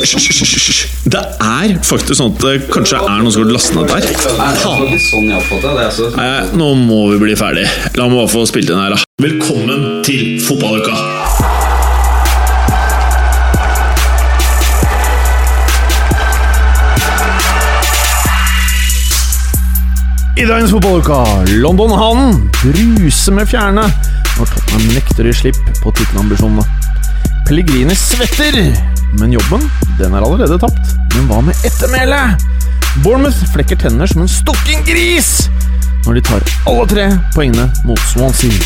[0.00, 0.80] hysj.
[1.10, 4.08] Det er faktisk sånn at det kanskje er noen som har lastet ned der.
[4.60, 5.30] Sånn.
[5.36, 6.10] Altså.
[6.16, 7.66] Nei, nå må vi bli ferdig.
[7.98, 9.04] La meg bare få spilt inn her, da.
[9.20, 10.96] Velkommen til fotballuka!
[20.40, 21.18] I dagens fotballuka,
[21.60, 23.82] London han bruser med fjærene
[24.38, 26.64] når Tottenham nekter å gi slipp på tittelambisjonene.
[27.44, 28.56] Pellegrini svetter,
[29.18, 29.62] men jobben
[29.98, 30.94] den er allerede tapt.
[31.16, 32.26] Men hva med ettermælet?
[33.04, 35.48] Bournemouth flekker tenner som en stukken gris
[36.06, 38.56] når de tar alle tre poengene mot Swansea.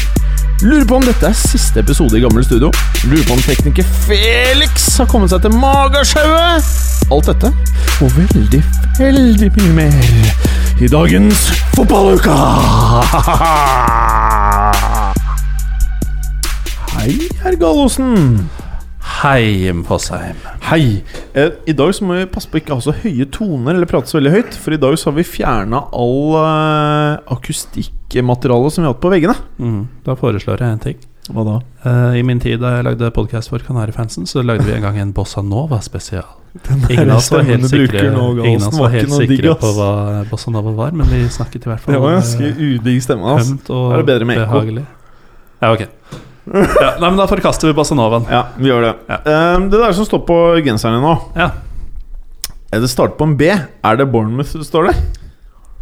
[0.63, 2.71] Lurer på om dette er siste episode i Gamle Studio.
[3.11, 6.65] Lurer på om tekniker Felix har kommet seg til Magasjauet.
[7.13, 7.49] Alt dette
[8.03, 8.63] og veldig,
[8.99, 9.95] veldig mye mer
[10.81, 11.39] i dagens
[11.77, 12.35] Fotballuka!
[16.95, 18.15] Hei, herr Gallosen.
[19.05, 20.37] Hei, Jim Fosheim.
[20.65, 21.03] Hei.
[21.37, 23.89] Eh, I dag så må vi passe på ikke å ha så høye toner eller
[23.89, 24.55] prate så veldig høyt.
[24.61, 29.13] For i dag så har vi fjerna all eh, akustikkmaterialet som vi har hatt på
[29.13, 29.37] veggene.
[29.61, 31.03] Mm, da foreslår jeg en ting.
[31.29, 31.57] Hva da?
[31.89, 34.99] Eh, I min tid da jeg lagde podkast for Kanarifansen, så lagde vi en gang
[35.01, 36.27] en Bossa Nova-spesial.
[36.89, 38.05] Ingen av oss var helt sikre,
[38.45, 39.89] ingen av oss var helt sikre på hva
[40.31, 43.37] Bossa Nova var, men vi snakket i hvert fall Det var ganske eh, udigg stemme.
[43.37, 43.57] Altså.
[43.75, 44.85] og Er det bedre med ekko?
[45.65, 45.87] Ja, ok.
[46.53, 48.27] Ja, nei, men da forkaster vi Bassanovaen.
[48.31, 48.95] Ja, vi gjør det.
[49.09, 49.19] Ja.
[49.57, 51.51] Um, det der som står på genseren din nå, Ja.
[52.75, 53.43] Er det starter på en B.
[53.55, 54.97] Er det Bournemouth det står der?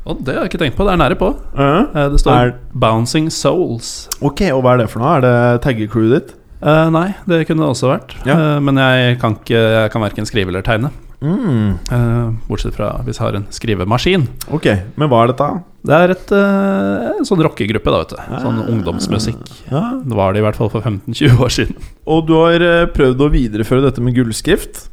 [0.04, 0.84] Oh, det har jeg ikke tenkt på.
[0.84, 1.28] Det er nære på.
[1.54, 2.10] Uh -huh.
[2.12, 4.08] det står Er- 'Bouncing Souls'.
[4.20, 5.16] ok, og hva er det for noe?
[5.16, 6.34] Er det taggercrewet ditt?
[6.62, 8.14] Uh, nei, det kunne det også vært.
[8.26, 8.34] Ja.
[8.56, 10.90] Uh, men jeg kan, ikke, jeg kan verken skrive eller tegne.
[11.22, 14.28] Mm, Eh, bortsett fra hvis jeg har en skrivemaskin.
[14.50, 15.62] ok, men hva er dette?
[15.82, 18.36] Det er et, eh, en sånn rockegruppe, da, vet du.
[18.44, 19.40] Sånn ungdomsmusikk.
[19.72, 19.82] Ja.
[19.98, 21.88] Det var det i hvert fall for 15-20 år siden.
[22.06, 24.84] Og du har eh, prøvd å videreføre dette med gullskrift?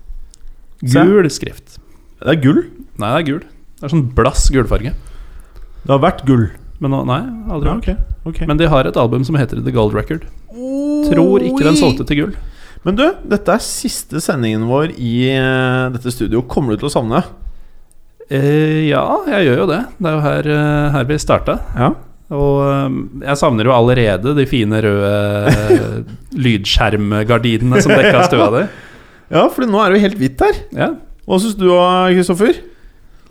[0.81, 1.77] Gul skrift.
[2.23, 2.63] Det er gull.
[2.97, 3.43] Nei, det er gul.
[3.79, 4.95] Det er sånn blass gulfarge.
[5.83, 6.47] Det har vært gull.
[6.79, 7.95] Men nei, aldri Ja, okay.
[8.27, 8.47] Okay.
[8.47, 10.25] Men de har et album som heter The Gold Record.
[10.49, 12.33] Tror ikke den solgte til gull.
[12.87, 16.41] Men du, dette er siste sendingen vår i eh, dette studio.
[16.47, 17.21] Kommer du til å savne?
[18.29, 19.79] Eh, ja, jeg gjør jo det.
[19.97, 21.57] Det er jo her, eh, her vi starta.
[21.77, 21.89] Ja.
[22.29, 25.13] Og eh, jeg savner jo allerede de fine røde
[25.49, 28.67] eh, lydskjermgardinene som dekka stua di.
[29.29, 30.55] Ja, for nå er det jo helt hvitt her.
[30.73, 30.87] Ja.
[31.29, 32.55] Hva syns du, Kristoffer?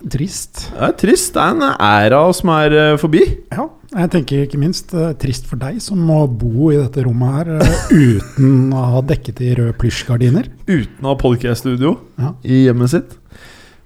[0.07, 0.69] Trist.
[0.71, 1.33] Det er trist.
[1.35, 3.19] Det er en æra som er eh, forbi.
[3.51, 7.35] Ja, jeg tenker ikke minst eh, trist for deg som må bo i dette rommet
[7.41, 10.47] her eh, uten å ha dekket i røde plysjgardiner.
[10.71, 12.31] Uten å ha podcast-studio Ja.
[12.47, 13.17] i hjemmet sitt.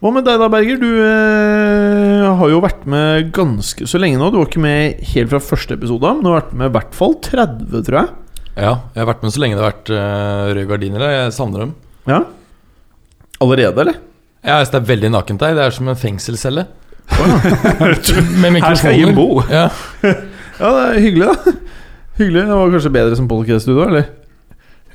[0.04, 0.82] Hva med deg da, Berger?
[0.82, 4.28] Du eh, har jo vært med ganske så lenge nå.
[4.34, 6.98] Du var ikke med helt fra første episode, men du har vært med i hvert
[6.98, 8.10] fall 30, tror jeg.
[8.58, 11.06] Ja, jeg har vært med så lenge det har vært uh, røde gardiner.
[11.08, 11.72] Jeg savner dem.
[12.12, 12.20] Ja
[13.48, 14.02] Allerede, eller?
[14.44, 15.56] Ja, jeg det er veldig nakent her.
[15.56, 16.66] Det er som en fengselscelle.
[18.44, 19.40] Med Her skal Jim bo.
[19.48, 19.70] Ja.
[20.04, 21.56] Ja, det er hyggelig, da.
[22.20, 22.44] Hyggelig.
[22.44, 24.12] Det var kanskje bedre som podcast-studio, eller?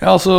[0.01, 0.35] Ja, altså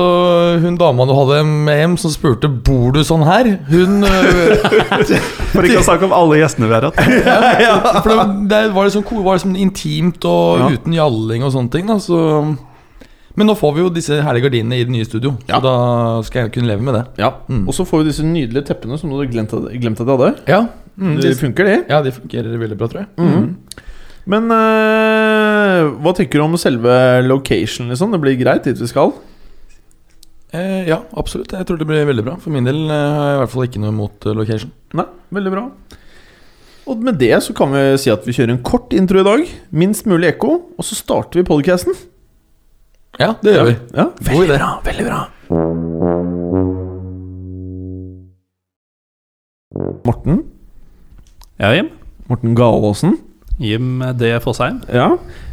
[0.64, 4.64] Hun dama du hadde med hjem som spurte Bor du sånn her, hun øh,
[5.54, 7.00] For ikke å snakke om alle gjestene vi har hatt.
[7.66, 10.70] ja, For det, det var liksom, var liksom intimt og Ja.
[10.78, 11.88] uten gjalling og sånne ting.
[11.90, 12.20] Da, så
[13.40, 15.60] Men nå får vi jo disse herlige gardinene i det nye studio, Ja.
[15.60, 15.76] så da
[16.28, 17.04] skal jeg kunne leve med det.
[17.22, 17.30] Ja.
[17.48, 17.66] Mm.
[17.70, 20.32] Og så får vi disse nydelige teppene som du hadde glemt, glemt at du hadde.
[20.50, 20.62] Ja,
[21.00, 21.78] mm, Det de, funker, de.
[21.90, 23.10] ja, de fungerer veldig bra, tror jeg.
[23.18, 23.50] Mhm.
[24.30, 26.92] Men eh, hva tenker du om selve
[27.26, 28.12] location, liksom?
[28.14, 29.14] Det blir greit dit vi skal?
[30.50, 31.52] Eh, ja, absolutt.
[31.54, 32.36] Jeg tror det blir veldig bra.
[32.42, 34.72] For min del eh, har jeg i hvert fall ikke noe imot eh, location.
[34.98, 35.06] Nei,
[35.38, 35.66] veldig bra.
[36.90, 39.44] Og med det så kan vi si at vi kjører en kort intro i dag.
[39.70, 40.56] Minst mulig ekko.
[40.74, 41.94] Og så starter vi podcasten.
[43.20, 43.76] Ja, det gjør vi.
[43.94, 45.22] Ja, veldig bra, veldig bra.
[50.08, 50.44] Morten.
[51.60, 51.92] Ja, Jim.
[52.30, 53.18] Morten Galaasen.
[53.60, 54.34] Jim D.
[54.42, 54.82] Fosheim.
[54.90, 55.12] Ja.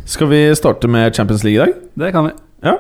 [0.09, 1.81] Skal vi starte med Champions League i dag?
[2.01, 2.37] Det kan vi.
[2.65, 2.79] Ja.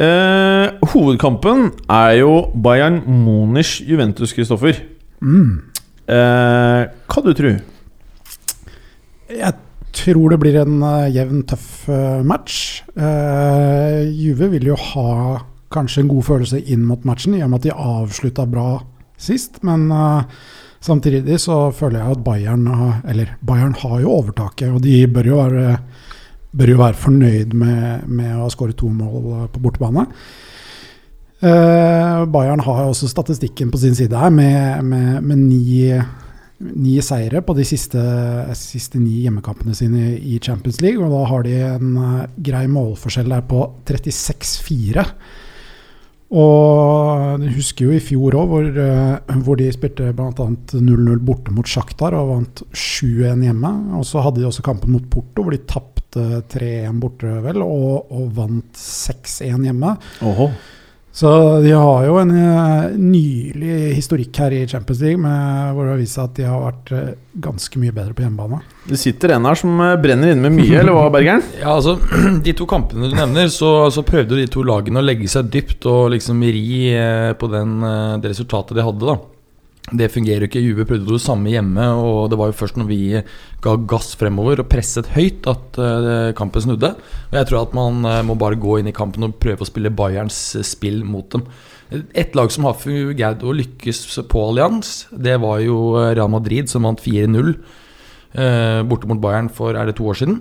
[0.00, 4.78] Eh, hovedkampen er jo Bayern Munich Juventus, Kristoffer.
[5.20, 5.58] Mm.
[6.08, 7.58] Eh, hva du tror
[9.28, 9.54] Jeg
[9.92, 12.80] tror det blir en uh, jevn, tøff uh, match.
[12.96, 15.36] Uh, Juve vil jo ha
[15.74, 18.80] kanskje en god følelse inn mot matchen, i og med at de avslutta bra
[19.20, 19.60] sist.
[19.66, 19.90] Men
[20.80, 25.28] samtidig så føler jeg at Bayern har, Eller Bayern har jo overtaket, og de bør
[25.28, 25.76] jo være,
[26.56, 30.06] bør jo være fornøyd med, med å ha skåret to mål på bortebane.
[31.40, 35.86] Uh, Bayern har jo også statistikken på sin side her, med, med, med ni,
[36.60, 38.02] ni seire på de siste,
[38.58, 41.00] siste ni hjemmekampene sine i Champions League.
[41.00, 45.06] Og da har de en eh, grei målforskjell der på 36-4.
[46.30, 50.30] Og jeg husker jo i fjor òg, hvor, eh, hvor, de spilte bl.a.
[50.30, 53.72] 0-0 borte mot Sjaktar og vant 7-1 hjemme.
[53.98, 58.12] Og så hadde de også kampen mot Porto, hvor de tapte 3-1 borte, vel, og,
[58.14, 59.96] og vant 6-1 hjemme.
[60.26, 60.52] Oho.
[61.12, 61.30] Så
[61.64, 65.98] de har jo en uh, nylig historikk her i Champions League med, hvor det har
[65.98, 67.08] vist seg at de har vært uh,
[67.46, 68.60] ganske mye bedre på hjemmebane.
[68.86, 71.42] Det sitter en her som uh, brenner inne med mye, eller hva, Bergeren?
[71.62, 71.96] Ja, altså,
[72.46, 75.88] De to kampene du nevner, så, så, prøvde de to lagene å legge seg dypt
[75.90, 76.94] og liksom ri
[77.40, 77.76] på den,
[78.22, 79.10] det resultatet de hadde.
[79.10, 79.18] da
[79.90, 80.62] det fungerer jo ikke.
[80.62, 83.00] Juve prøvde det samme hjemme, og det var jo først når vi
[83.64, 86.92] ga gass fremover og presset høyt, at uh, kampen snudde.
[87.30, 89.68] Og Jeg tror at man uh, må bare gå inn i kampen og prøve å
[89.68, 91.46] spille Bayerns uh, spill mot dem.
[91.90, 96.86] Et lag som har fungert og lykkes på Allians, det var jo Real Madrid, som
[96.86, 97.56] vant 4-0
[98.86, 100.36] borte mot Bayern for er det to år siden.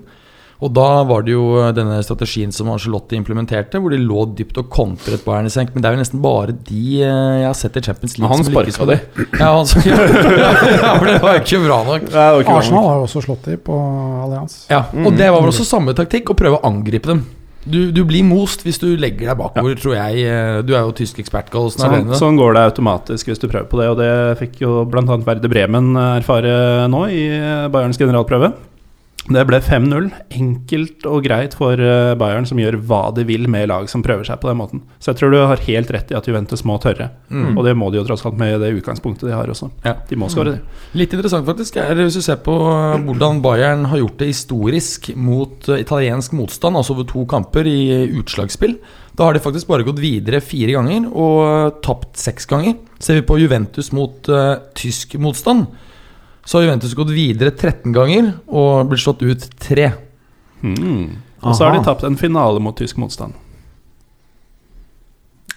[0.60, 4.60] Og da var det jo eh, denne strategien som Angelotti implementerte, hvor de lå dypt
[4.60, 5.72] og kontret Bayern i senk.
[5.72, 8.44] Men det er jo nesten bare de eh, jeg har sett i Champions League han
[8.44, 9.00] sparka de.
[9.40, 9.70] Ja, han
[10.84, 12.08] ja, for det var jo ikke bra nok.
[12.12, 13.80] Ikke Arsenal har jo også slått de på
[14.26, 14.62] Allians.
[14.72, 17.28] Ja, og det var vel også samme taktikk, å prøve å angripe dem.
[17.70, 19.80] Du, du, blir most hvis du legger deg bakover, ja.
[19.80, 20.28] tror jeg.
[20.28, 21.56] Eh, du er jo tysk ekspert.
[21.72, 23.92] Sånn, sånn, går det automatisk hvis du prøver på det.
[23.94, 24.12] Og det
[24.44, 25.22] fikk jo bl.a.
[25.24, 27.30] Verde Bremen erfare nå i
[27.72, 28.58] Bayerns generalprøve.
[29.30, 30.08] Det ble 5-0.
[30.40, 34.26] Enkelt og greit for eh, Bayern, som gjør hva de vil med lag som prøver
[34.26, 34.81] seg på den måten.
[34.98, 37.12] Så jeg tror du har helt rett i at Juventus må tørre.
[37.30, 37.52] Mm.
[37.54, 39.70] Og det må de jo tross alt med det utgangspunktet de har også.
[39.86, 39.96] Ja.
[40.10, 40.64] De må skåre, de.
[40.64, 40.96] Mm.
[41.02, 45.12] Litt interessant faktisk er hvis du ser på eh, hvordan Bayern har gjort det historisk
[45.14, 48.80] mot eh, italiensk motstand, altså over to kamper i utslagsspill.
[49.20, 52.80] Da har de faktisk bare gått videre fire ganger og tapt seks ganger.
[53.04, 55.68] Ser vi på Juventus mot uh, tysk motstand
[56.50, 59.92] så har Juventus gått videre 13 ganger og blitt slått ut 3.
[60.66, 61.04] Mm.
[61.46, 63.38] Og så har de tapt en finale mot tysk motstand.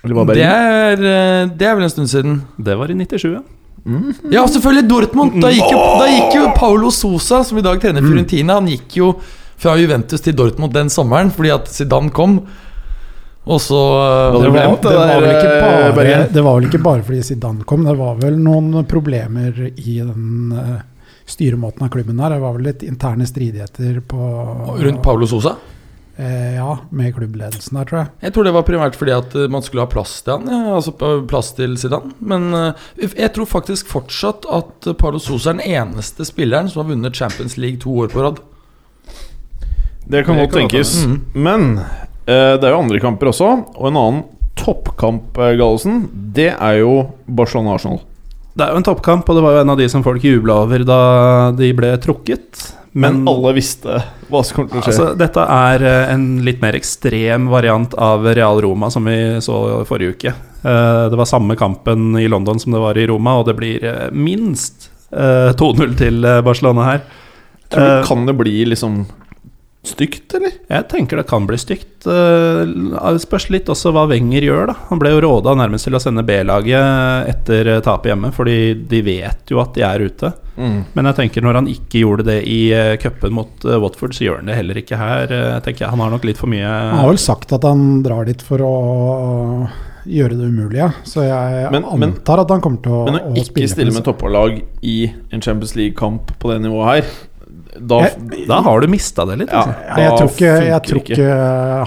[0.02, 2.42] Det er, eh, det er vel en stund siden.
[2.60, 3.40] Det var i 97.
[3.86, 4.12] Mm.
[4.34, 4.84] Ja, selvfølgelig!
[4.90, 5.40] Dortmund!
[5.40, 8.10] Da gikk, jo, da gikk jo Paolo Sosa, som i dag trener mm.
[8.10, 9.14] Fiorentina, han gikk jo
[9.62, 12.42] fra Juventus til Dortmund den sommeren fordi at Zidane kom.
[13.44, 17.82] Og så uh, det, det, eh, bare, det var vel ikke bare fordi Zidane kom,
[17.88, 20.78] det var vel noen problemer i den uh,
[21.26, 22.36] styremåten av klubben der.
[22.36, 24.28] Det var vel litt interne stridigheter på
[24.78, 25.56] Rundt Paulo Sosa?
[26.20, 28.12] Uh, ja, med klubbledelsen der, tror jeg.
[28.28, 30.94] Jeg tror det var primært fordi at man skulle ha plass til han, ja, altså
[31.26, 32.14] plass til Zidane.
[32.22, 32.46] Men
[33.00, 37.58] jeg tror faktisk fortsatt at Paulo Sosa er den eneste spilleren som har vunnet Champions
[37.58, 38.38] League to år på rad.
[40.06, 40.94] Det kan godt tenkes.
[41.08, 41.20] Mm.
[41.34, 44.22] Men Eh, det er jo andre kamper også, og en annen
[44.54, 48.00] toppkamp, eh, Gallosen, det er jo Barcelona-Arsenal.
[48.54, 50.60] Det er jo en toppkamp, og det var jo en av de som folk jubla
[50.66, 51.00] over da
[51.56, 52.68] de ble trukket.
[52.92, 54.92] Men, men alle visste hva som kom til å skje.
[54.92, 59.56] Altså, dette er eh, en litt mer ekstrem variant av Real Roma, som vi så
[59.88, 60.34] forrige uke.
[60.62, 63.82] Det var samme kampen i London som det var i Roma, og det blir
[64.14, 67.00] minst 2-0 til Barcelona her.
[67.66, 69.00] Tror du kan det bli liksom
[69.82, 70.52] stygt, eller?
[70.70, 72.06] Jeg tenker det kan bli stygt.
[72.06, 74.76] Eh, det spørs litt også hva Wenger gjør, da.
[74.92, 78.56] Han ble jo råda nærmest til å sende B-laget etter tapet hjemme, fordi
[78.88, 80.30] de vet jo at de er ute.
[80.54, 80.78] Mm.
[80.94, 84.28] Men jeg tenker når han ikke gjorde det i eh, cupen mot eh, Watford, så
[84.28, 85.34] gjør han det heller ikke her.
[85.66, 88.28] tenker jeg Han har nok litt for mye Han har vel sagt at han drar
[88.28, 88.76] dit for å
[90.06, 90.92] gjøre det umulige.
[91.08, 93.94] Så jeg men, antar men, at han kommer til å, men å, å ikke stille
[93.94, 94.96] med topplag i
[95.34, 97.12] en Champions League-kamp på det nivået her
[97.72, 99.52] da, jeg, da, har du mista det litt.
[99.52, 100.02] Ja, altså.
[100.02, 101.28] jeg, tror ikke, jeg tror ikke,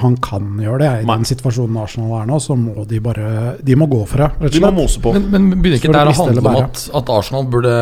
[0.01, 0.91] han kan gjøre det.
[1.03, 3.27] I den situasjonen Arsenal er nå, så må de bare
[3.65, 4.51] De må gå for det.
[4.55, 5.13] De må mose på.
[5.15, 7.75] Men, men begynner ikke det å handle om at, at, Arsenal burde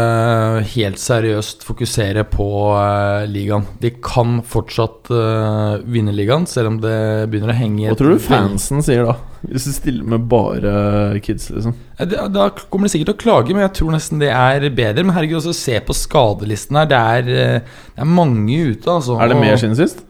[0.74, 3.68] helt seriøst fokusere på uh, ligaen?
[3.80, 6.98] De kan fortsatt uh, vinne ligaen, selv om det
[7.32, 9.16] begynner å henge Hva tror du fansen sier da?
[9.44, 11.76] Hvis du stiller med bare kids, liksom?
[12.00, 15.04] Da kommer de sikkert til å klage, men jeg tror nesten det er bedre.
[15.04, 16.88] Men herregud, også se på skadelisten her.
[16.90, 19.20] Det er, eh, det er mange ute, altså.
[19.20, 20.06] Er det mer siden sist?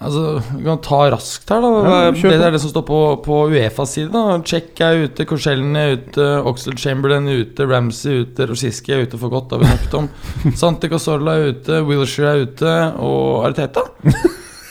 [0.00, 1.70] Altså, Vi kan ta raskt her, da.
[1.84, 4.08] Ja, det, er det som står på, på Uefas side.
[4.14, 8.96] da Check er ute, Korsellen er ute, Oxlade Chamberlain er ute, Ramsey er ute, Rosiski
[8.96, 10.08] er ute for godt, har vi snakket om.
[10.62, 13.84] Santi Casorla er ute, Wilshere er ute, og Ariteta.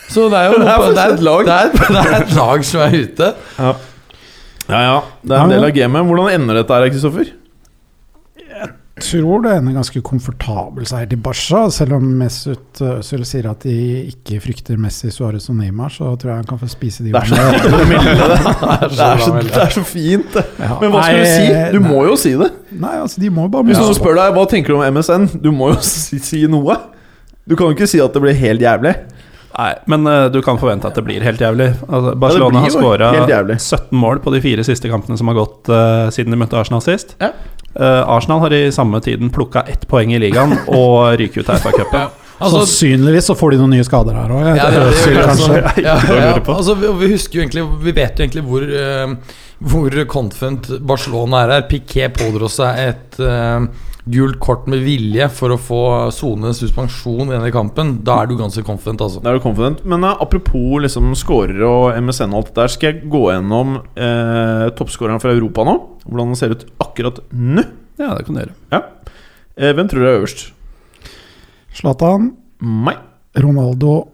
[0.10, 2.82] Så det er jo det er, det er, det er, det er et lag som
[2.82, 3.28] er ute.
[3.60, 3.74] Ja.
[4.70, 4.98] Ja, ja.
[5.26, 6.06] Det er en del av gamet.
[6.10, 7.32] Hvordan ender dette her, Kristoffer?
[9.00, 11.62] Jeg tror det ender ganske komfortabel seier til Barca.
[11.72, 13.76] Selv om Mesut Özil sier at de
[14.10, 17.24] ikke frykter Messi, Suárez og Neymar, så tror jeg han kan få spise de er,
[17.24, 17.40] det,
[18.92, 20.36] er så, det er så fint.
[20.60, 20.76] Ja.
[20.82, 21.48] Men hva skal du si?
[21.78, 22.52] Du må jo si det.
[22.76, 25.54] Nei, altså, de må bare Hvis noen spør deg hva tenker du om MSN, du
[25.56, 26.76] må jo si, si noe.
[27.48, 28.98] Du kan jo ikke si at det blir helt jævlig.
[29.60, 31.74] Nei, men uh, du kan forvente at det blir helt jævlig.
[31.90, 35.72] Altså, Barcelona blir har skåra 17 mål på de fire siste kampene som har gått
[35.74, 37.18] uh, siden de møtte Arsenal sist.
[37.20, 37.34] Ja.
[37.76, 41.60] Uh, Arsenal har i samme tiden plukka ett poeng i ligaen og ryker ut av
[41.60, 42.08] FA-cupen.
[42.40, 44.46] Altså, Sannsynligvis så får de noen nye skader her òg.
[44.48, 44.84] Ja, det,
[45.28, 49.42] altså, ja, ja, altså, vi, vi husker jo egentlig Vi vet jo egentlig hvor uh,
[49.60, 51.68] Hvor confident Barcelona er her.
[51.68, 53.66] Piquet pådro seg et eh,
[54.08, 55.80] gult kort med vilje for å få
[56.16, 57.98] sone suspensjon i denne kampen.
[58.08, 59.22] Da er du ganske confident, altså.
[59.24, 59.82] Da er du confident.
[59.90, 63.76] Men uh, apropos liksom skårere og MSN og alt det der, skal jeg gå gjennom
[64.00, 65.76] eh, toppskårerne fra Europa nå?
[66.08, 67.66] Hvordan det ser ut akkurat nå.
[68.00, 68.56] Ja, det kan du gjøre.
[68.72, 68.82] Ja.
[69.60, 70.46] Eh, hvem tror du er øverst?
[71.76, 72.98] Zlatan, Meg.
[73.40, 74.08] Ronaldo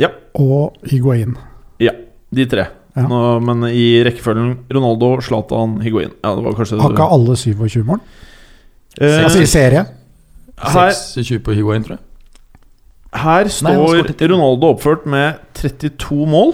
[0.00, 0.08] Ja.
[0.38, 1.34] og Higuain.
[1.82, 1.92] Ja,
[2.32, 2.68] de tre.
[2.96, 3.06] Ja.
[3.08, 6.12] Nå, men i rekkefølgen Ronaldo, Zlatan, Higuain.
[6.22, 8.00] Ja, det var kanskje Har ikke alle 27 mål?
[9.00, 9.86] Eh, Altså i serie?
[10.62, 12.04] her, 26 på Higuain, tror jeg.
[13.22, 16.52] her står Nei, Ronaldo oppført med 32 mål,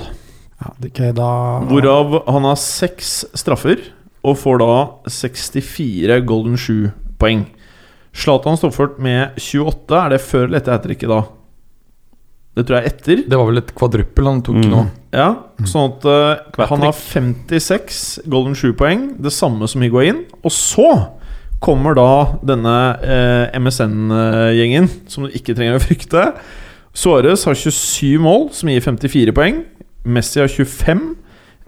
[0.59, 1.27] Ja, okay, da
[1.69, 3.79] hvorav han har seks straffer,
[4.25, 4.71] og får da
[5.07, 7.45] 64 golden shoe-poeng.
[8.15, 9.95] Zlatan står oppført med 28.
[10.01, 11.21] Er det før eller etter hat tricket, da?
[12.59, 13.23] Det tror jeg er etter.
[13.31, 14.71] Det var vel et kvadruppel han tok Mm.
[14.73, 14.81] nå.
[15.15, 15.29] Ja,
[15.63, 20.25] sånn at uh, han har 56 golden shoe-poeng, det samme som Higuain.
[20.43, 20.89] Og så
[21.63, 26.25] kommer da denne eh, MSN-gjengen, som du ikke trenger å frykte.
[26.97, 29.63] Suárez har 27 mål, som gir 54 poeng.
[30.09, 31.03] Messi har 25.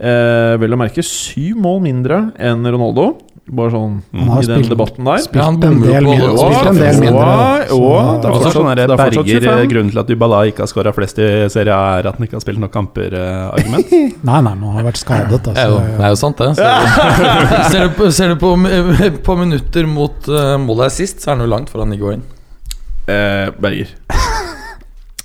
[0.00, 3.12] Eh, vel å merke 7 mål mindre enn Ronaldo.
[3.50, 5.18] Bare sånn Han i den spilt- debatten der.
[5.24, 6.28] spilt Ja, han en bommer del mindre.
[6.38, 7.24] Spilt en del Ja, mindre.
[7.66, 11.18] det er fortsatt- sånn der er Berger Grunnen til at Dybala ikke har skåra flest
[11.18, 13.12] i Serie er at han ikke har spilt nok kamper.
[13.12, 13.90] eh, argument
[14.22, 15.42] Nei, nei, nå har han vært skadet.
[15.42, 16.04] Det er jo, det Altså.
[16.04, 16.56] er jo sant, det.
[16.56, 18.54] Ser, ser du på, ser du på,
[19.26, 22.22] på minutter mot uh, målet er sist, så er han jo langt foran Higuain.
[23.08, 23.88] Eh, Berger.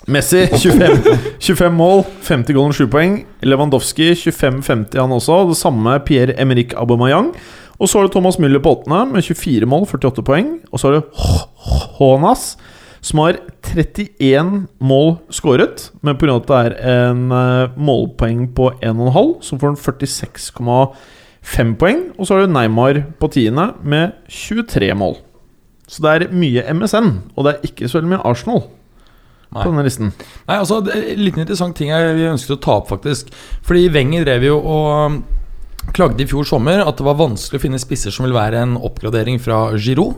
[0.08, 1.02] Messi 25,
[1.42, 3.14] 25 mål, 50 golden 7 poeng.
[3.42, 5.48] Lewandowski 25-50 han også.
[5.50, 7.32] Det samme Pierre-Emerick Aubameyang.
[7.80, 10.54] Og så har du Thomas Müller på åttende med 24 mål, 48 poeng.
[10.72, 11.10] Og så har du
[11.98, 12.56] Honas,
[13.06, 13.40] som har
[13.76, 15.90] 31 mål skåret.
[16.02, 16.38] Men pga.
[16.38, 17.28] at det er en
[17.76, 22.02] målpoeng på 1,5, så får han 46,5 poeng.
[22.18, 25.20] Og så har du Neymar på tiende med 23 mål.
[25.88, 28.64] Så det er mye MSN, og det er ikke så veldig mye Arsenal
[29.54, 29.62] Nei.
[29.62, 30.14] på denne listen.
[30.48, 33.30] Nei, altså, En liten interessant ting jeg vi ønsket å ta opp, faktisk.
[33.66, 35.20] Fordi Wenger drev jo og
[35.94, 38.76] klagde i fjor sommer at det var vanskelig å finne spisser som vil være en
[38.78, 40.16] oppgradering fra Giroud.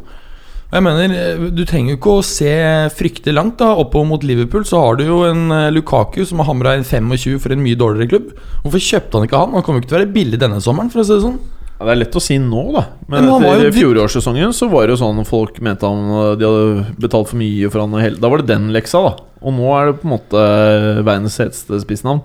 [0.67, 3.57] Og jeg mener, eh, Du trenger jo ikke å se fryktelig langt.
[3.57, 6.83] da Oppover mot Liverpool så har du jo en eh, Lukaku som har hamra inn
[6.83, 8.33] 25 for en mye dårligere klubb.
[8.63, 9.53] Hvorfor kjøpte han ikke han?
[9.53, 10.91] Han kommer jo ikke til å være billig denne sommeren.
[10.91, 11.39] for å si det sånn
[11.79, 12.85] Ja, det er lett å si nå, da.
[13.07, 16.95] Men, Men etter dyp- fjorårssesongen så var det jo sånn folk mente han de hadde
[16.99, 18.15] betalt for mye for han.
[18.19, 19.15] Da var det den leksa, da.
[19.45, 22.23] Og nå er det på en måte verdens heteste spissnavn.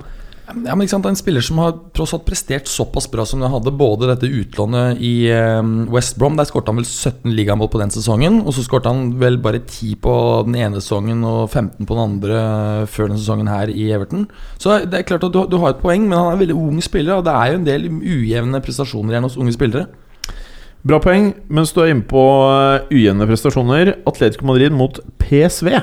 [0.53, 3.53] Ja, men ikke sant, En spiller som har tross alt prestert såpass bra som han
[3.55, 7.81] hadde, både dette utlånet i eh, West Brom, der skårte han vel 17 ligamål på
[7.81, 10.15] den sesongen, og så skårte han vel bare 10 på
[10.49, 14.29] den ene sesongen og 15 på den andre eh, før den sesongen her i Everton.
[14.61, 16.59] Så det er klart at du, du har et poeng, men han er en veldig
[16.59, 19.89] ung spiller, og det er jo en del ujevne prestasjoner igjen hos unge spillere.
[20.83, 23.97] Bra poeng, mens du er inne på eh, ujevne prestasjoner.
[24.11, 25.77] Atletico Madrid mot PSV.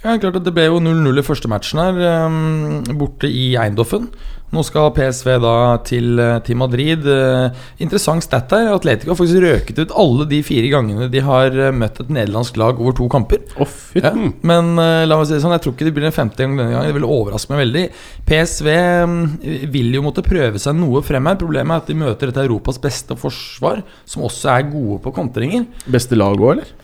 [0.00, 4.08] Ja, klart at Det ble jo 0-0 i første matchen her, eh, borte i Eindhoven.
[4.50, 5.54] Nå skal PSV da
[5.86, 7.06] til, eh, til Madrid.
[7.06, 8.72] Eh, interessant stat her.
[8.74, 12.58] Atletico har faktisk røket ut alle de fire gangene de har eh, møtt et nederlandsk
[12.58, 13.44] lag over to kamper.
[13.60, 13.70] Oh.
[13.94, 14.10] Ja,
[14.42, 16.74] men la meg si det sånn, jeg tror ikke det blir en femte gang denne
[16.74, 16.90] gangen.
[16.90, 17.84] Det vil overraske meg veldig.
[18.26, 18.68] PSV
[19.06, 21.38] mm, vil jo måtte prøve seg noe frem her.
[21.38, 25.68] Problemet er at de møter et Europas beste forsvar, som også er gode på kontringer.
[25.86, 26.74] Beste lag òg, eller?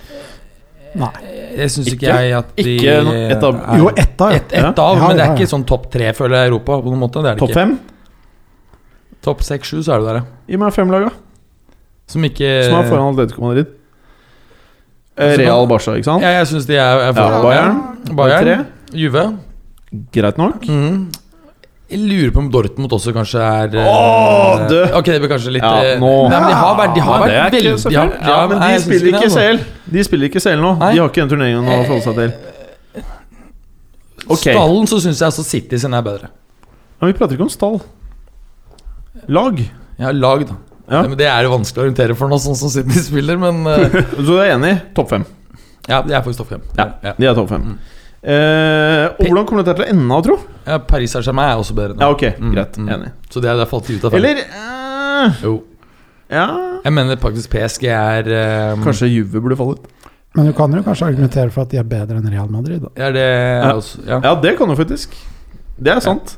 [0.97, 1.11] Nei.
[1.57, 2.17] Jeg syns ikke, Ikke?
[2.25, 4.69] jeg at de Ikke no- et av- er- Jo, ett av, Et, et Ja.
[4.77, 6.79] av, Ja, men det ja, er ikke sånn topp tre, føler jeg, i Europa.
[6.83, 7.55] På noen måte, det er det Topp ikke.
[7.63, 7.79] fem?
[9.23, 10.23] Topp seks-sju, så er du der, ja.
[10.49, 11.11] Gi meg fem lag, da.
[12.07, 13.67] Som ikke Som er foran Atletico Madrid.
[15.19, 16.23] Eh, Real Barca, ikke sant?
[16.23, 17.43] Ja, jeg syns de er, er Ja, foran.
[17.43, 18.17] Bayern.
[18.17, 18.67] Bayern.
[18.93, 19.39] Juve.
[20.13, 20.61] Greit nok.
[20.69, 21.11] Mhm.
[21.87, 24.75] Jeg lurer på om Dortmund også kanskje er eh, Åh, du!
[24.99, 27.15] Ok, det blir kanskje litt Ja, eh, nå- Nei, men de har vært, de har
[27.15, 27.93] Ja, vært veldig fælt.
[28.27, 29.45] Ja, men de spiller ikke altså.
[29.45, 29.61] CL.
[29.95, 30.73] De spiller ikke CL nå.
[30.81, 30.93] Nei.
[30.97, 33.05] De har ikke den turneringen å forholde seg til.
[34.27, 34.57] Okay.
[34.57, 36.33] Stallen så syns jeg altså City sin er bedre.
[36.99, 37.79] Men vi prater ikke om stall.
[39.31, 39.61] Lag.
[40.01, 40.57] Ja, lag, da.
[40.91, 41.03] Ja.
[41.03, 43.63] Ja, men det er jo vanskelig å orientere for nå, sånn som City spiller, men
[43.71, 44.75] eh, Så du er enig?
[44.99, 45.25] Topp fem.
[45.87, 46.67] Ja, de er faktisk topp fem.
[46.79, 46.89] Ja.
[47.07, 47.15] Ja.
[47.19, 47.63] De er topp fem.
[47.63, 47.79] Mm.
[48.27, 50.37] Eh, og hvordan kommer dette til å ende, tro?
[50.67, 51.95] Ja, Paris Saint-Germain er også bedre.
[51.95, 52.01] nå.
[52.03, 52.77] Ja, ok, Mm, greit.
[52.77, 52.89] mm.
[52.97, 53.11] Enig.
[53.31, 54.15] Så det er, det falt de ut av.
[54.19, 55.63] Eller eh, Jo.
[56.29, 56.47] Ja
[56.83, 59.85] Jeg mener faktisk PSG er eh, Kanskje Juve burde falle ut?
[60.35, 62.83] Men du kan jo kanskje argumentere for at de er bedre enn Real Madrid.
[62.83, 62.89] Da.
[62.99, 63.23] Ja, det
[63.63, 63.71] Ja.
[63.79, 64.21] også, ja.
[64.25, 65.15] Ja, det kan du faktisk.
[65.81, 66.37] Det er sant.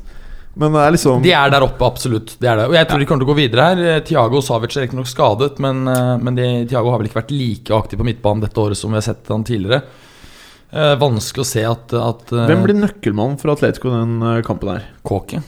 [0.55, 2.35] Men det er liksom De er der oppe, absolutt.
[2.39, 2.67] Det er det.
[2.69, 3.95] Og jeg tror de kommer til å gå videre her.
[3.95, 7.31] Eh, Thiago Savic er riktignok skadet, men, eh, men de, Thiago har vel ikke vært
[7.35, 9.81] like aktiv på midtbanen dette året som vi har sett han tidligere.
[10.71, 14.69] Eh, vanskelig å se at, at eh, Hvem blir nøkkelmann for Atletico den eh, kampen
[14.75, 14.83] her?
[15.07, 15.41] Kåke.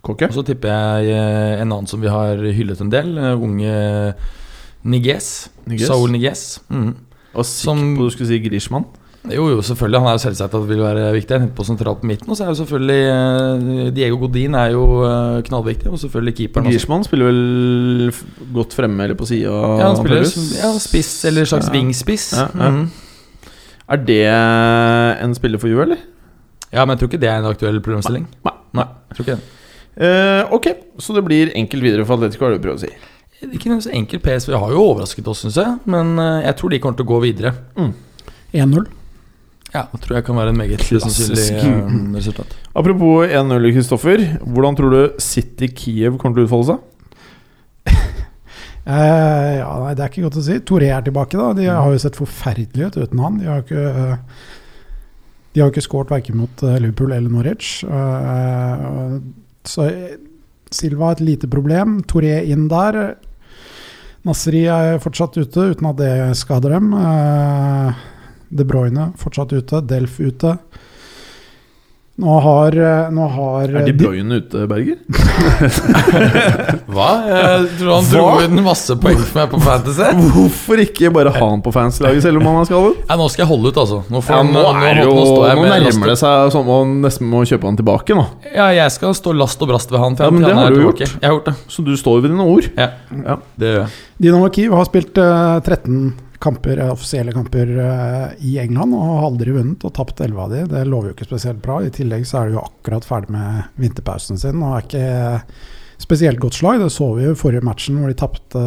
[0.00, 0.28] Kåke?
[0.30, 3.10] Og så tipper jeg eh, en annen som vi har hyllet en del.
[3.18, 3.74] eh, Unge
[4.86, 5.48] Niges.
[5.68, 5.88] Niguez?
[5.90, 6.60] Saul Niges.
[6.70, 6.94] Mm.
[7.34, 8.86] Og sikker som- på du skulle si Grishman?
[9.28, 9.98] Jo, jo, selvfølgelig.
[10.00, 11.28] Han er jo selvsagt at det vil være viktig.
[11.34, 12.30] Jeg tenkte på sentralt på midten.
[12.32, 15.90] Og så er jo selvfølgelig eh, Diego Godin er jo eh, knallviktig.
[15.92, 16.78] Og selvfølgelig keeperen også.
[16.78, 18.24] Grishman spiller vel f-
[18.54, 19.50] godt fremme eller på sida?
[19.52, 20.24] Ja, han spiller
[20.62, 21.72] ja, spiss eller slags Ja.
[21.76, 22.32] vingspiss.
[22.38, 22.70] Ja, ja.
[22.70, 22.90] Mhm.
[23.90, 24.20] Er det
[25.24, 26.02] en spiller for Juve, eller?
[26.70, 28.28] ja, men jeg tror ikke det er en aktuell problemstilling.
[28.46, 28.52] Nei.
[28.78, 29.56] Nei, jeg tror ikke det.
[30.06, 30.66] Eh, ok,
[31.02, 32.92] så det blir enkelt videre for Atletico, er du prøvd å si.
[33.50, 35.74] Ikke noe så enkelt PSV har jo overrasket oss, syns jeg.
[35.90, 37.52] Men eh, jeg tror de kommer til å gå videre.
[38.54, 38.86] 1-0.
[39.74, 41.66] Ja, Det tror jeg kan være en meget sannsynlig Klassisk.
[41.66, 42.54] eh, resultat.
[42.76, 44.24] Apropos 1-0, Kristoffer.
[44.46, 46.86] Hvordan tror du City Kiev kommer til å utfolde seg?
[48.90, 50.56] Eh, ja, nei, Det er ikke godt å si.
[50.66, 51.38] Toré er tilbake.
[51.38, 53.38] da De har jo sett forferdelige ut uten han.
[53.38, 54.16] De har ikke eh,
[55.54, 57.84] De har ikke skåret verken mot eh, Liverpool eller Norwich.
[57.84, 59.18] Eh,
[59.64, 59.90] så
[60.70, 62.00] Silva et lite problem.
[62.06, 63.16] Toré inn der.
[64.26, 66.92] Nasri er fortsatt ute, uten at det skader dem.
[68.50, 69.80] De Bruyne fortsatt ute.
[69.90, 70.54] Delf ute.
[72.20, 74.98] Nå har, eh, nå har Er De de- Bruyne ute, Berger?
[76.90, 77.06] Hva?
[77.30, 80.08] Jeg tror han dro inn masse poeng for meg på Fantasy.
[80.34, 83.00] Hvorfor ikke bare ha han på fanslaget selv om han er skadet?
[83.08, 84.02] Ja, nå skal jeg holde ut, altså.
[84.12, 87.40] Nå, får Ja, han- nå, er jo, nå nærmer det seg sånn man nesten må
[87.48, 88.14] kjøpe han tilbake.
[88.20, 90.16] nå Ja, jeg skal stå last og brast ved han.
[90.20, 90.98] Ja, men det har du gjort.
[91.00, 91.54] Jeg har gjort det.
[91.68, 92.68] Så du står ved dine ord.
[92.76, 92.90] Ja,
[93.24, 93.36] Ja.
[93.58, 93.88] det gjør jeg.
[94.20, 99.26] Dinamo Kiev har spilt uh, 13 kamper, eh, offisielle kamper eh, i England og har
[99.28, 100.62] aldri vunnet og tapt 11 av de.
[100.72, 101.80] Det lover jo ikke spesielt bra.
[101.84, 105.06] I tillegg så er de jo akkurat ferdig med vinterpausen sin og er ikke
[106.00, 106.80] spesielt godt slag.
[106.80, 108.62] Det så vi jo i forrige matchen hvor de tapte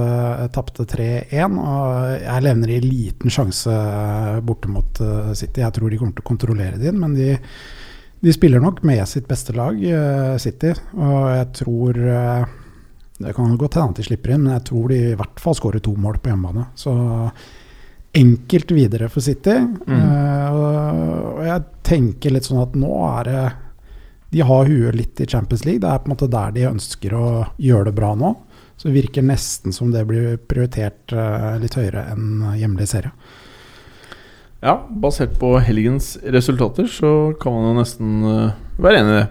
[0.54, 1.58] tapte 3-1.
[1.60, 3.78] Og jeg levner i liten sjanse
[4.46, 5.64] borte mot eh, City.
[5.66, 7.34] Jeg tror de kommer til å kontrollere din, men de,
[8.24, 10.76] de spiller nok med sitt beste lag, eh, City.
[10.94, 12.60] Og jeg tror eh,
[13.24, 15.58] det kan godt hende at de slipper inn, men jeg tror de i hvert fall
[15.58, 16.70] skårer to mål på hjemmebane.
[16.78, 16.94] Så
[18.14, 19.56] enkelt videre for City.
[19.88, 20.02] Mm.
[20.54, 20.94] og
[21.44, 23.44] og jeg tenker litt sånn at nå er det
[24.34, 25.82] De har huet litt i Champions League.
[25.84, 27.28] Det er på en måte der de ønsker å
[27.62, 28.32] gjøre det bra nå.
[28.78, 33.14] Så det virker nesten som det blir prioritert uh, litt høyere enn hjemlig serie.
[34.64, 39.28] Ja, basert på helgens resultater så kan man jo nesten uh, være enig i det.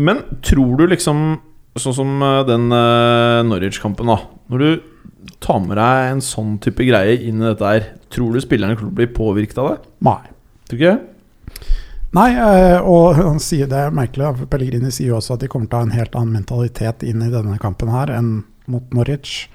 [0.00, 1.26] Men tror du liksom
[1.74, 4.14] Sånn som den uh, Norwich-kampen, da.
[4.46, 4.68] Når du
[5.44, 8.92] tar med deg en sånn type greie inn i dette her, tror du spillerne kommer
[8.92, 9.76] til å bli påvirket av det?
[10.06, 10.20] Nei.
[10.68, 11.60] Tror ikke det?
[12.14, 14.48] Nei, eh, og han sier det er merkelig.
[14.50, 17.24] Pellegrini sier jo også at de kommer til å ha en helt annen mentalitet inn
[17.24, 18.36] i denne kampen her enn
[18.70, 19.48] mot Norwich.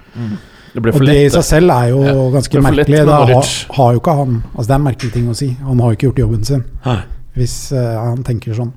[0.70, 3.00] Det ble Og det i seg selv er jo Ja, ganske det er lett merkelig.
[3.08, 5.48] Det har, har jo ikke han Altså Det er en merkelig ting å si.
[5.66, 7.00] Han har jo ikke gjort jobben sin, Nei.
[7.36, 8.72] Hvis eh, han tenker sånn.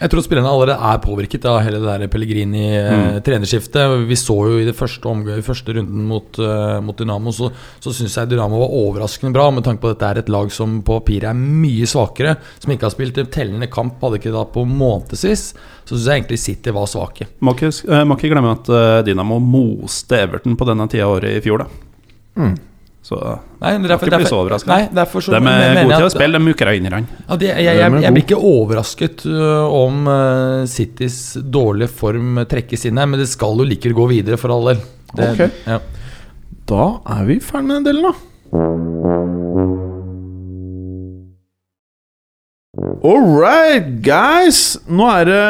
[0.00, 2.10] Jeg tror spillerne allerede er påvirket av hele det der Mm.
[2.12, 4.06] Pellegrini-trenerskiftet.
[4.08, 7.48] Vi så jo i det første omgøy, i første runden mot, uh, mot Dynamo, så,
[7.80, 10.50] så syns jeg Dynamo var overraskende bra, med tanke på at dette er et lag
[10.52, 12.36] som på papiret er mye svakere.
[12.58, 15.46] Som ikke har spilt en tellende kamp, hadde ikke det da på månedsvis.
[15.84, 17.30] Så syns jeg egentlig City var svake.
[17.40, 21.18] Må ikke, eh, må ikke glemme at eh, Dynamo moste Everton på denne tida av
[21.20, 21.68] året i fjor, da.
[22.42, 22.54] Mm.
[23.04, 23.18] Så
[23.60, 24.70] Nei, derfor, ikke bli så overrasket.
[24.70, 27.02] Nei, derfor så de er gode til å spille, de ukrainerne.
[27.28, 31.18] Ja, det, jeg, jeg, jeg, jeg blir ikke overrasket øh, om øh, Citys
[31.52, 34.80] dårlige form trekkes inn her, men det skal jo likevel gå videre, for all del.
[35.14, 35.60] Det- Ok.
[35.68, 35.78] ja.
[36.64, 36.84] Da
[37.18, 38.14] er vi ferdig med den delen, da.
[43.04, 44.78] All right, guys!
[44.88, 45.40] Nå er det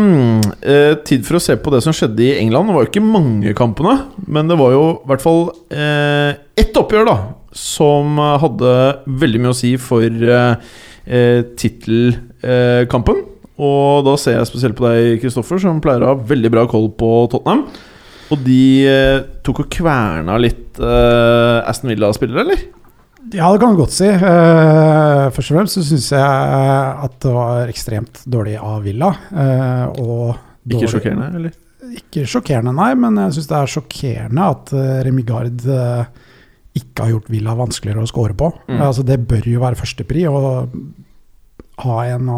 [0.00, 2.70] mm, eh, tid for å se på det som skjedde i England.
[2.70, 6.80] Det var jo ikke mange kampene, men det var jo i hvert fall eh, ett
[6.80, 7.18] oppgjør da
[7.52, 8.72] som hadde
[9.20, 10.72] veldig mye å si for eh,
[11.04, 13.20] eh, tittelkampen.
[13.60, 16.88] Og da ser jeg spesielt på deg, Kristoffer, som pleier å ha veldig bra koll
[16.96, 17.66] på Tottenham.
[18.32, 22.70] Og de eh, tok og kverna litt eh, Aston Villa-spillere, eller?
[23.30, 24.08] Ja, det kan du godt si.
[24.10, 26.22] Eh, først og fremst så syns jeg
[27.06, 29.12] at det var ekstremt dårlig av Villa.
[29.30, 29.84] eh,
[30.68, 31.52] Ikke sjokkerende, eller?
[31.92, 34.72] Ikke sjokkerende, nei, men jeg syns det er sjokkerende at
[35.06, 36.04] Remi Gard eh,
[36.78, 38.50] ikke har gjort Villa vanskeligere å score på.
[38.68, 38.80] Mm.
[38.80, 40.26] Altså, det bør jo være førstepri.
[40.30, 40.72] å
[41.82, 42.28] ha en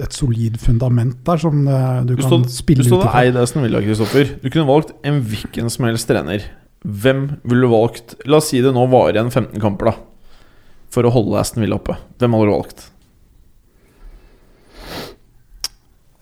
[0.00, 3.12] et solid fundament der som eh, du, Du kan stod, spille ut Du ifra.
[3.22, 4.36] eid Aston Villa, Kristoffer.
[4.42, 6.46] Du kunne valgt en hvilken som helst trener.
[6.84, 8.16] Hvem ville du valgt?
[8.26, 9.96] La oss si det nå varer igjen 15 kamper, da.
[10.90, 11.94] For å holde Aston Villa oppe.
[12.18, 12.88] Hvem hadde du valgt?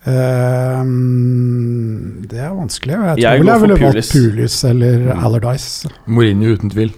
[0.09, 2.95] Um, det er vanskelig.
[2.95, 4.59] Jeg tror Jeg jeg for ville valgt Pulis.
[4.69, 5.91] Eller Allardyce.
[6.07, 6.93] Mourinho uten tvil.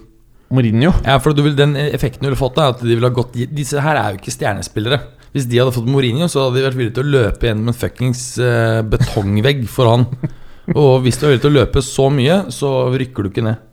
[0.51, 0.91] Mourinho.
[1.05, 3.37] Ja, for du vil, Den effekten du ville fått, er at de ville ha gått
[3.55, 4.99] Disse her er jo ikke stjernespillere.
[5.31, 7.77] Hvis de hadde fått Mourinho, så hadde de vært villige til å løpe gjennom en
[7.77, 10.07] fuckings eh, betongvegg for han.
[10.77, 13.63] Og hvis du er villig til å løpe så mye, så rykker du ikke ned.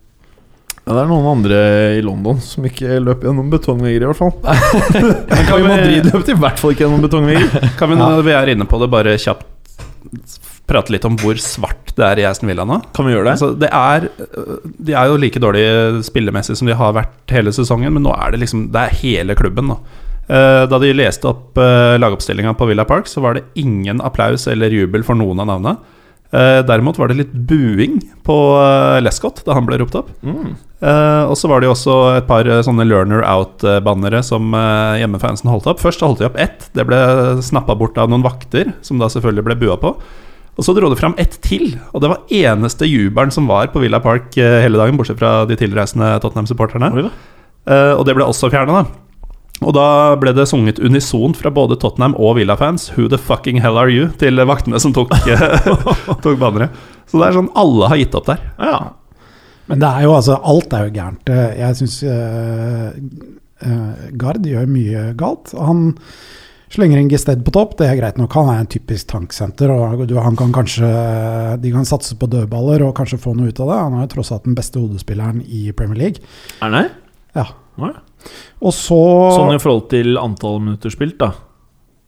[0.88, 1.57] Ja, det er noen andre
[1.98, 4.33] i London som ikke løp gjennom betongvegger, i hvert fall.
[5.29, 7.66] Men Kan i vi- Madrid løp de i hvert fall ikke gjennom betongvegger.
[7.81, 9.44] Kan vi, når vi er inne på det, bare kjapt
[10.68, 12.79] prate litt om hvor svart det er i Aston Villa nå?
[12.96, 13.35] Kan vi gjøre det?
[13.37, 14.09] Altså, det er,
[14.88, 18.33] de er jo like dårlige spillemessig som de har vært hele sesongen, men nå er
[18.35, 19.77] det liksom Det er hele klubben nå.
[20.29, 24.44] Eh, Da de leste opp uh, lagoppstillinga på Villa Park, så var det ingen applaus
[24.53, 25.77] eller jubel for noen av navnene.
[26.28, 30.10] Eh, derimot var det litt buing på uh, Lescott da han ble ropt opp.
[30.20, 30.58] Mm.
[30.82, 34.52] Uh, og så var det jo også et par sånne learner out-bannere som
[35.00, 35.80] hjemmefansen holdt opp.
[35.80, 36.68] Først holdt de opp ett.
[36.76, 37.00] Det ble
[37.44, 39.94] snappa bort av noen vakter, som da selvfølgelig ble bua på.
[40.58, 43.78] Og så dro de fram ett til, og det var eneste jubelen som var på
[43.78, 46.90] Villa Park hele dagen, bortsett fra de tilreisende Tottenham-supporterne.
[46.98, 49.08] Og det ble også fjerna, da.
[49.66, 53.77] Og da ble det sunget unisont fra både Tottenham og Villa-fans 'Who the fucking hell
[53.77, 55.11] are you?' til vaktene som tok,
[56.23, 56.68] tok bannere.
[57.11, 58.38] Så det er sånn alle har gitt opp der.
[58.61, 58.92] Ja.
[59.68, 61.29] Men det er jo altså Alt er jo gærent.
[61.29, 62.03] Eh, Jeg syns
[64.16, 65.53] Gard gjør mye galt.
[65.59, 65.94] Han
[66.71, 68.33] slenger en Gested på topp, det er greit nok.
[68.38, 69.71] Han er en typisk tanksenter.
[69.71, 73.61] og du- Han kan kanskje De kan satse på dødballer og kanskje få noe ut
[73.61, 73.79] av det.
[73.79, 76.21] Han er jo tross alt den beste hodespilleren i Premier League.
[76.62, 76.90] Er han her?
[77.35, 77.44] Ja.
[77.79, 77.92] Ja.
[78.61, 79.00] Og så
[79.37, 81.33] Sånn i forhold til antall minutter spilt, da.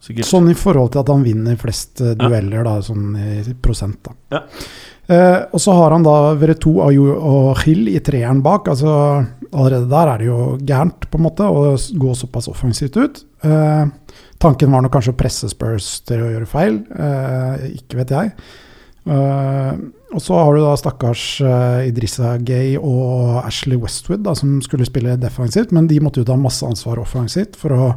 [0.01, 0.29] Sikkert.
[0.31, 4.01] Sånn i forhold til at han vinner flest eh, dueller, da, sånn i prosent.
[4.07, 4.17] Da.
[4.39, 4.45] Ja.
[5.11, 8.69] Eh, og så har han da Veretout Ayu og Hill i treeren bak.
[8.71, 8.93] altså
[9.51, 13.23] Allerede der er det jo gærent, på en måte, å gå såpass offensivt ut.
[13.43, 13.85] Eh,
[14.41, 16.83] tanken var nok kanskje å presse Spurs til å gjøre feil.
[16.95, 18.35] Eh, ikke vet jeg.
[19.11, 19.73] Eh,
[20.11, 24.89] og så har du da stakkars uh, Idrissa Gay og Ashley Westwood, da, som skulle
[24.89, 27.89] spille defensivt, men de måtte jo ta masse ansvar offensivt for å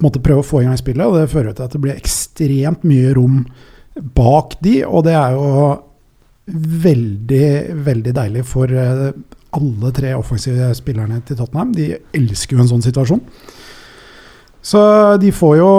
[0.00, 2.86] måtte prøve å få i gang spillet, og det fører til at det blir ekstremt
[2.88, 3.42] mye rom
[4.16, 5.50] bak de, og det er jo
[6.86, 7.50] veldig,
[7.86, 9.10] veldig deilig for eh,
[9.58, 11.74] alle tre offensive spillerne til Tottenham.
[11.74, 13.20] De elsker jo en sånn situasjon.
[14.62, 14.80] Så
[15.20, 15.70] de får jo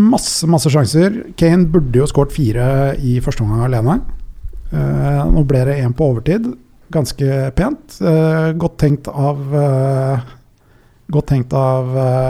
[0.00, 1.18] masse, masse sjanser.
[1.38, 2.66] Kane burde jo skåret fire
[2.98, 4.00] i første omgang alene.
[4.70, 6.46] Eh, nå ble det én på overtid.
[6.94, 7.96] Ganske pent.
[8.00, 10.28] Eh, godt tenkt av eh,
[11.10, 11.88] Godt tenkt av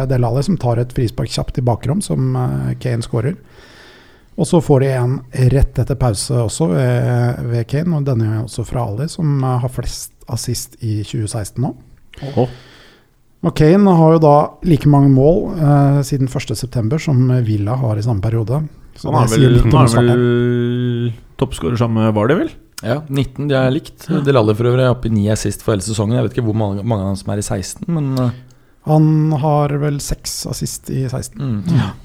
[0.09, 2.31] Del Alli, som tar et frispark kjapt i bakrom, som
[2.81, 3.35] Kane skårer.
[4.41, 5.19] Og så får de en
[5.53, 9.69] rett etter pause også ved, ved Kane, og denne er også fra Ali, som har
[9.69, 11.75] flest assist i 2016 nå.
[12.31, 12.57] Åh.
[13.41, 14.35] Og Kane har jo da
[14.69, 16.99] like mange mål eh, siden 1.9.
[17.05, 18.63] som Villa har i samme periode.
[18.97, 20.09] Så Han sier vel, han starten.
[20.09, 22.53] vel toppskårer sammen med Var det, vel?
[22.81, 24.07] Ja, 19 de er likt.
[24.25, 26.17] Del Alli for øvrig er oppe i 9 assist for hele sesongen.
[26.17, 28.39] Jeg vet ikke hvor mange, mange av dem som er i 16, men eh,
[28.89, 31.37] Han har vel 6 assist i 16.
[31.37, 31.99] mm, er.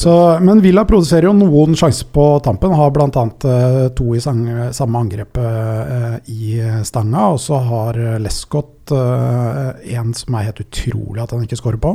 [0.00, 2.72] Så, men Villa produserer jo noen sjanser på tampen.
[2.76, 3.08] Har bl.a.
[3.44, 7.28] Uh, to i sang, samme angrepet eh, i stanga.
[7.34, 11.94] Og så har eh, Lescott en som er helt utrolig at han ikke skårer på.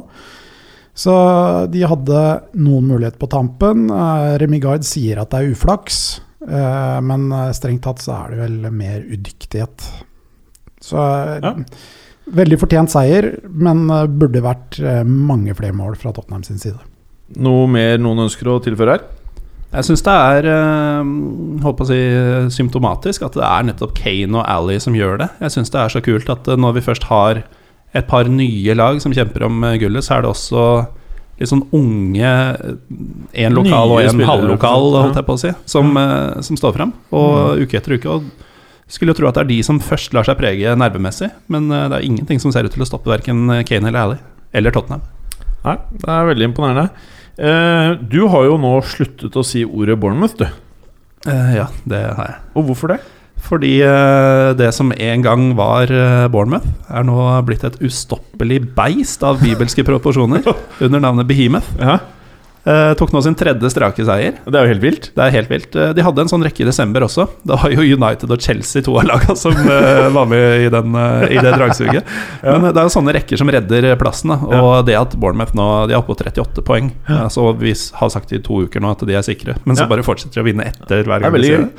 [0.97, 1.13] Så
[1.69, 2.21] de hadde
[2.57, 3.85] noen muligheter på tampen.
[4.41, 6.26] Remi Gard sier at det er uflaks, eh,
[7.01, 9.87] men eh, strengt tatt så er det vel mer udyktighet.
[10.83, 11.53] Så eh, Ja.
[12.37, 16.77] veldig fortjent seier, men eh, burde vært eh, mange flere mål fra Tottenham sin side.
[17.35, 19.07] Noe mer noen ønsker å tilføre her?
[19.73, 20.45] Jeg syns det er
[21.59, 21.97] håper å si,
[22.55, 25.27] symptomatisk at det er nettopp Kane og Ally som gjør det.
[25.43, 27.41] Jeg syns det er så kult at eh, når vi først har
[27.95, 30.63] et par nye lag som kjemper om eh, gullet, så er det også
[31.37, 32.31] litt sånn unge
[33.37, 36.93] Én lokal og én halvlokal, holdt jeg på å si, som, eh, som står fram.
[37.15, 38.17] Og uke etter uke.
[38.17, 38.25] Og
[38.87, 41.85] skulle jo tro at det er de som først lar seg prege nervemessig, men eh,
[41.91, 44.19] det er ingenting som ser ut til å stoppe verken Kane eller Ally.
[44.57, 45.03] Eller Tottenham.
[45.65, 46.89] Nei, det er veldig imponerende.
[47.37, 50.47] Eh, du har jo nå sluttet å si ordet Bournemouth, du.
[51.27, 52.39] Eh, ja, det har jeg.
[52.57, 53.01] Og hvorfor det?
[53.47, 57.15] Fordi eh, det som en gang var eh, Bournemouth, er nå
[57.47, 60.43] blitt et ustoppelig beist av bibelske proporsjoner
[60.85, 61.73] under navnet Behemoth.
[61.79, 61.99] Ja,
[62.67, 64.41] Uh, tok nå sin tredje strake seier.
[64.43, 65.05] Det er jo helt vilt.
[65.15, 65.75] Det er helt vilt.
[65.77, 67.23] Uh, De hadde en sånn rekke i desember også.
[67.47, 70.97] Da var jo United og Chelsea, to av lagene, som uh, var med i, den,
[71.31, 72.09] i det dragsuget.
[72.43, 74.33] Men eh, det er jo sånne rekker som redder plassen.
[74.35, 74.59] Da.
[74.59, 76.91] Og det at Bournemouth nå De er oppe på 38 poeng.
[77.07, 77.29] Ja.
[77.31, 79.93] Så vi har sagt i to uker nå at de er sikre, men så Ja.
[79.93, 81.69] bare fortsetter de å vinne etter hver Det er veldig de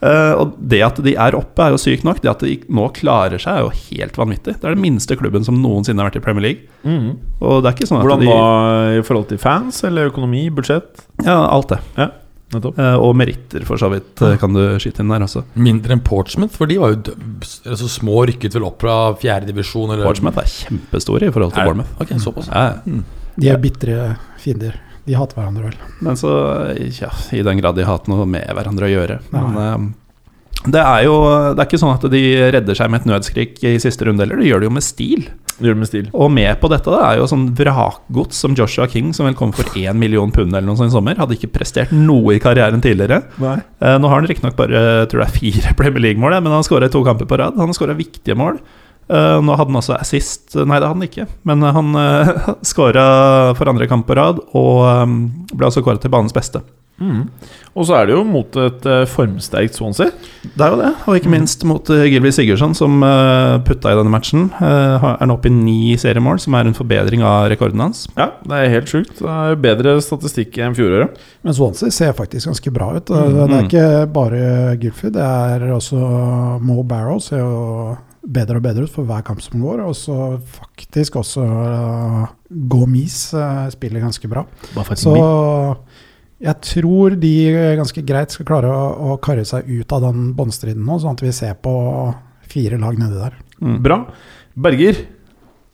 [0.00, 2.20] Eh, og det at de er oppe, er jo sykt nok.
[2.22, 4.54] Det at de nå klarer seg, er jo helt vanvittig.
[4.60, 6.62] Det er den minste klubben som noensinne har vært i Premier League.
[7.40, 10.46] Og det er ikke sånn at Hvordan de da i forhold til fans eller økonomi,
[10.54, 11.06] budsjett?
[11.26, 11.82] Ja, alt det.
[11.98, 12.10] Ja.
[12.48, 12.78] Nettopp.
[12.80, 15.42] Eh, og meritter, for så vidt, uh, kan du skyte inn der også.
[15.60, 17.14] Mindre enn Portsmouth, for de var jo
[17.68, 19.92] altså små, rykket vel opp fra fjerdedivisjon.
[20.00, 21.92] Portsmouth er kjempestore i forhold til Bournemouth.
[22.00, 22.48] Okay, såpass.
[22.48, 23.04] Ja, Mm.
[23.38, 24.74] De er bitre fiender.
[25.08, 25.94] De hater hverandre, vel.
[26.04, 26.30] Men så,
[27.00, 29.18] ja, i den grad de har hatt noe med hverandre å gjøre.
[29.32, 29.42] Nei.
[29.42, 29.88] Men eh,
[30.66, 31.18] det er jo
[31.54, 34.40] Det er ikke sånn at de redder seg med et nødskrik i siste runde heller,
[34.42, 35.28] de gjør det jo med stil.
[35.58, 36.10] Gjør det med stil.
[36.14, 39.54] Og med på dette det er jo sånn vrakgods som Joshua King, som vel kom
[39.56, 41.18] for én million pund eller noe sånt i sommer.
[41.18, 43.22] Hadde ikke prestert noe i karrieren tidligere.
[43.42, 43.56] Nei.
[43.80, 46.90] Eh, nå har han riktignok bare tror det er fire Premier League-mål, men han skåra
[46.92, 47.58] to kamper på rad.
[47.58, 48.60] Han har skåra viktige mål.
[49.08, 53.06] Eh, nå hadde han også assist Nei, det hadde han ikke, men han uh, skåra
[53.56, 55.06] for andre kamp på rad, og eh,
[55.54, 56.64] ble altså kåret til banens beste.
[56.98, 57.28] Mm.
[57.78, 60.10] Og så er det jo mot et eh, formsterkt Swansea.
[60.42, 63.98] Det er jo det, og ikke minst mot uh, Gilby Sigurdsson, som uh, putta i
[63.98, 64.48] denne matchen.
[64.58, 68.06] Eh, er nå oppe i ni seriemål, som er en forbedring av rekorden hans.
[68.18, 69.22] Ja, det er helt sjukt.
[69.22, 71.22] Det er bedre statistikk enn fjoråret.
[71.46, 73.14] Men Swansea ser faktisk ganske bra ut.
[73.14, 73.70] Mm, Det er mm.
[73.70, 73.86] ikke
[74.18, 74.42] bare
[74.82, 76.02] Gylfi, det er også
[76.66, 77.94] Mo Barrow ser jo
[78.28, 79.82] bedre og bedre ut for hver kamp som går.
[79.86, 80.16] Og så
[80.58, 82.28] faktisk også uh,
[82.70, 84.44] Gomis uh, spiller ganske bra.
[84.94, 85.14] Så
[86.38, 87.34] jeg tror de
[87.80, 91.24] ganske greit skal klare å, å karre seg ut av den båndstriden nå, sånn at
[91.24, 91.74] vi ser på
[92.48, 93.38] fire lag nedi der.
[93.58, 93.80] Mm.
[93.84, 94.02] Bra.
[94.58, 95.02] Berger,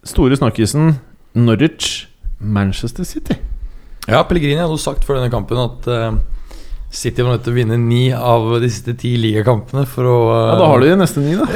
[0.07, 0.95] store snakkisen.
[1.35, 2.07] Norwich,
[2.38, 3.37] Manchester City.
[4.07, 6.17] Ja, Pellegrini hadde jo sagt før denne kampen at eh,
[6.95, 10.53] City var nødt til å vinne ni av de siste ti ligakampene for å Ja,
[10.61, 11.47] Da har du de neste ni, da.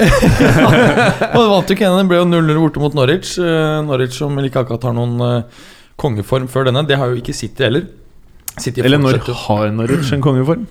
[1.36, 1.98] Og det vant jo ikke en.
[2.00, 3.36] Den ble jo 0-0 borte mot Norwich.
[3.38, 5.60] Eh, Norwich som ikke akkurat har noen eh,
[6.00, 6.82] kongeform før denne.
[6.88, 7.86] Det har jo ikke City heller.
[8.58, 10.66] City Eller når har Norwich en kongeform?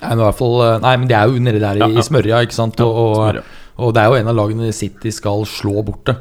[0.00, 1.88] Nei, men i hvert fall, eh, nei, men det er jo nedi der i, Ja,
[1.88, 2.00] ja.
[2.04, 2.84] i smørja, ikke sant.
[2.84, 3.40] Og, og,
[3.80, 6.18] og det er jo en av lagene City skal slå borte.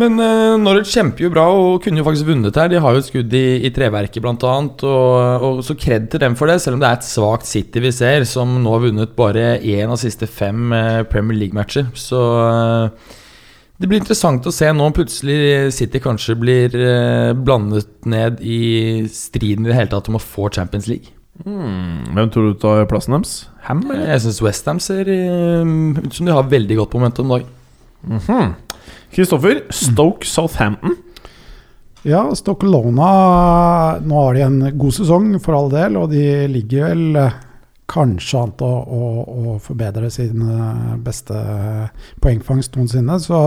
[0.00, 2.70] Men uh, Norwich kjemper jo bra og kunne jo faktisk vunnet her.
[2.72, 4.54] De har jo et skudd i, i treverket, bl.a.
[4.88, 7.82] Og, og så kred til dem for det, selv om det er et svakt City
[7.84, 11.90] vi ser, som nå har vunnet bare én av siste fem eh, Premier League-matcher.
[11.98, 13.18] Så uh,
[13.80, 19.04] det blir interessant å se nå om plutselig City kanskje blir eh, blandet ned i
[19.12, 21.12] striden i det hele tatt om å få Champions League.
[21.44, 22.04] Hmm.
[22.16, 23.38] Hvem tror du tar plassen deres?
[23.68, 24.10] Ham, eller?
[24.14, 27.56] Jeg syns Westham ser ut som de har veldig godt momentum om dagen.
[28.02, 28.54] Mhm.
[29.10, 30.96] Kristoffer, Stoke Southampton.
[32.02, 36.88] Ja, Stoke Lona Nå har de en god sesong, for all del, og de ligger
[36.88, 37.34] vel eh,
[37.90, 39.08] kanskje an til å, å,
[39.54, 41.36] å forbedre sin eh, beste
[42.24, 43.18] poengfangst noensinne.
[43.20, 43.40] Så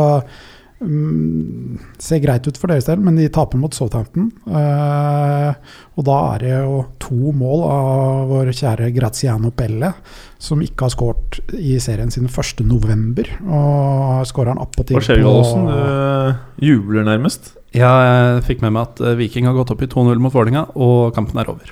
[0.83, 4.29] mm, ser greit ut for deres del, men de taper mot Southampton.
[4.47, 5.55] Uh,
[5.97, 9.93] og da er det jo to mål av vår kjære Graziano Pelle,
[10.41, 13.33] som ikke har skåret i serien siden 1.11.
[13.47, 15.23] Og skårer han appåtil Hva skjer?
[15.23, 17.53] Du jubler nærmest.
[17.73, 20.67] Ja, jeg fikk med meg at eh, Viking har gått opp i 2-0 mot Vålinga,
[20.77, 21.71] og kampen er over.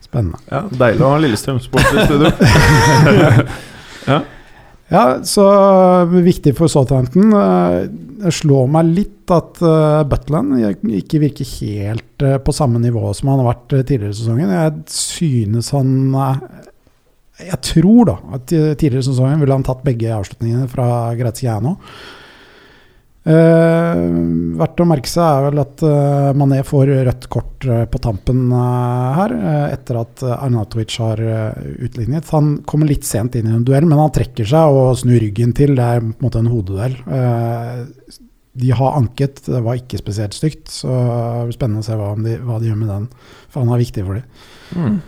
[0.00, 0.40] Spennende.
[0.48, 2.32] Ja, Deilig å ha Lillestrøm Sport i studio.
[4.02, 4.16] Ja,
[5.24, 5.44] så
[6.12, 7.32] viktig for Southampton.
[7.32, 7.76] Eh,
[8.22, 10.54] Det slår meg litt at uh, Butland
[10.94, 14.52] ikke virker helt eh, på samme nivå som han har vært eh, tidligere i sesongen.
[14.52, 16.42] Jeg synes han eh,
[17.48, 20.86] Jeg tror da at tidligere i sesongen ville han tatt begge avslutningene fra
[21.18, 21.78] Graziano.
[23.22, 23.98] Eh,
[24.58, 28.50] verdt å merke seg er vel at uh, Mané får rødt kort uh, på tampen
[28.50, 29.34] her,
[29.70, 31.22] etter at Arnatovic har
[31.86, 32.32] utlignet.
[32.34, 35.54] Han kommer litt sent inn i en duell, men han trekker seg og snur ryggen
[35.54, 35.76] til.
[35.78, 36.98] Det er på en måte en hodeduell.
[38.52, 42.12] De har anket, det var ikke spesielt stygt, så det blir spennende å se hva
[42.18, 43.08] de, hva de gjør med den.
[43.48, 44.46] For han er viktig for dem.
[44.76, 45.00] Mm.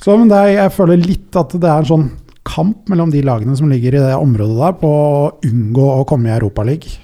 [0.00, 2.10] Så men det er, jeg føler litt at det er en sånn
[2.44, 6.32] kamp mellom de lagene som ligger i det området der, på å unngå å komme
[6.32, 7.00] i Europaligaen.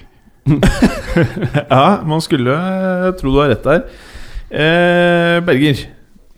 [1.70, 3.84] Ja, man skulle eh, tro du har rett der.
[4.50, 5.84] Eh, Berger,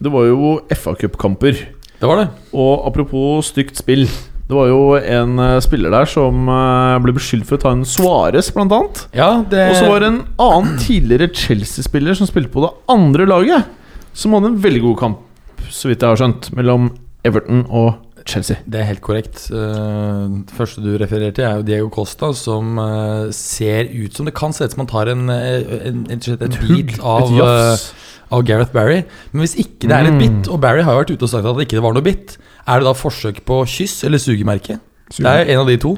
[0.02, 1.64] det var jo FA-cupkamper.
[2.02, 2.28] Det var det.
[2.52, 4.08] Og apropos stygt spill.
[4.48, 7.86] Det var jo en eh, spiller der som eh, ble beskyldt for å ta en
[7.88, 9.04] Suárez, blant annet.
[9.16, 13.28] Ja, det Og så var det en annen tidligere Chelsea-spiller som spilte på det andre
[13.30, 13.70] laget,
[14.12, 15.22] som hadde en veldig god kamp,
[15.72, 16.90] så vidt jeg har skjønt, mellom
[17.24, 17.94] Everton og
[18.26, 18.56] Chelsea.
[18.68, 19.48] Det er helt korrekt.
[19.50, 24.26] Eh, Det første du refererer til, er jo Diego Costa, som eh, ser ut som
[24.26, 27.32] Det kan se ut som han tar en, eh, en, en, en, en bit av,
[28.32, 29.02] av Gareth Barry.
[29.32, 30.18] Men hvis ikke det er et Mm.
[30.22, 32.38] bit, og Barry har jo vært ute og sagt at det ikke var noe bit,
[32.66, 34.78] er det da forsøk på kyss eller sugemerke?
[35.12, 35.90] Det er en av de to.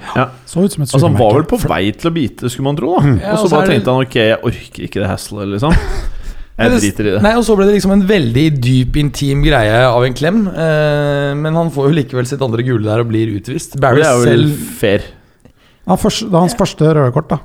[0.46, 2.76] Så ut som et Altså Han var vel på vei til å bite, skulle man
[2.76, 2.96] tro.
[2.98, 5.70] da Ja, Og så bare tenkte han ok, jeg orker ikke det hasselet, liksom.
[6.58, 7.22] Jeg det- driter i det.
[7.22, 10.46] Nei, Og så ble det liksom en veldig dyp, intim greie av en klem.
[10.48, 13.74] Eh, men han får jo likevel sitt andre gule der og blir utvist.
[13.80, 15.02] Barry Det er jo vel selv fair.
[15.86, 17.38] Ja, først- det er hans første røde kort, da.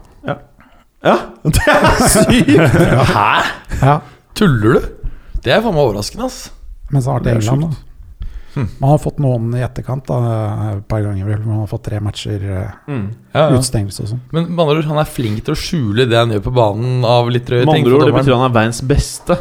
[1.01, 2.79] Ja, det er sykt!
[3.07, 3.43] Hæ?
[3.81, 3.99] Ja.
[4.35, 4.81] Tuller du?
[5.41, 6.49] Det er faen meg overraskende, ass.
[6.91, 7.73] mens han har vært Det i England.
[7.73, 7.85] sjukt.
[8.55, 10.17] Man har fått noen i etterkant, da,
[10.77, 11.25] et par ganger.
[11.27, 11.43] vel.
[11.45, 13.05] Man har fått tre matcher, eh, Mm.
[13.33, 13.59] Ja, ja.
[13.59, 14.21] utstengelse og sånn.
[14.33, 17.05] Men med andre ord, han er flink til å skjule det han gjør på banen
[17.05, 17.85] av litt drøye Med ting.
[17.85, 19.37] andre ord, det betyr han er verdens beste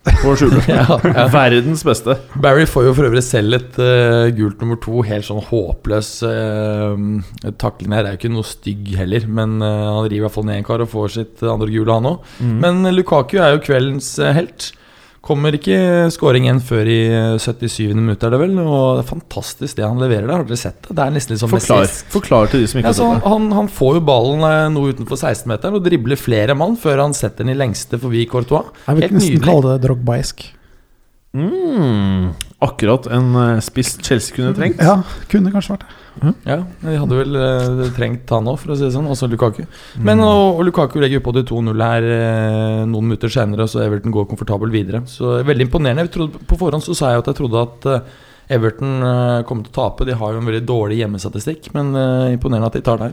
[0.00, 0.60] på å skjule.
[0.68, 1.24] ja, ja.
[1.32, 2.14] Verdens beste.
[2.40, 5.02] Barry får jo for øvrig selv et uh, gult nummer to.
[5.04, 8.04] Helt sånn håpløs uh, takling her.
[8.08, 10.64] Er jo ikke noe stygg heller, men uh, han river i hvert fall ned en
[10.68, 12.30] kar og får sitt andre gule, han òg.
[12.40, 12.54] Mm.
[12.64, 14.70] Men Lukaku er jo kveldens helt.
[15.20, 15.74] Kommer ikke
[16.14, 17.90] skåringen før i eh, 77.
[17.92, 18.54] minutt, er det vel?
[18.62, 20.38] Og det er fantastisk det han leverer der.
[20.40, 20.94] Har dere sett det?
[20.96, 23.32] Det er nesten litt sånn Forklar, forklar til de som ikke Ja, har sett det.
[23.34, 27.12] han, han får jo ballen eh, noe utenfor 16-meteren og dribler flere mann før han
[27.16, 28.72] setter den i lengste forbi Courtois.
[28.86, 29.46] Jeg vil Helt nesten nydelig.
[29.50, 30.46] kalle det drogbaisk.
[31.30, 32.32] Mm.
[32.58, 34.80] Akkurat en eh, spiss Chelsea kunne trengt.
[34.82, 34.98] Ja,
[35.30, 35.96] kunne kanskje vært det.
[36.44, 39.06] Ja, de hadde vel uh, trengt han òg, for å si det sånn.
[39.08, 39.62] Også Lukaku.
[39.62, 40.02] Mm.
[40.08, 43.84] Men og, og Lukaku legger jo på de 2-0 her uh, noen minutter senere, så
[43.84, 45.04] Everton går komfortabelt videre.
[45.08, 46.08] Så Veldig imponerende.
[46.08, 48.98] Jeg trodde, på forhånd så sa jeg at jeg trodde at uh, Everton
[49.46, 50.04] kom til å tape.
[50.08, 51.92] De har jo en veldig dårlig hjemmestatistikk, men
[52.34, 53.12] imponerende at de tar det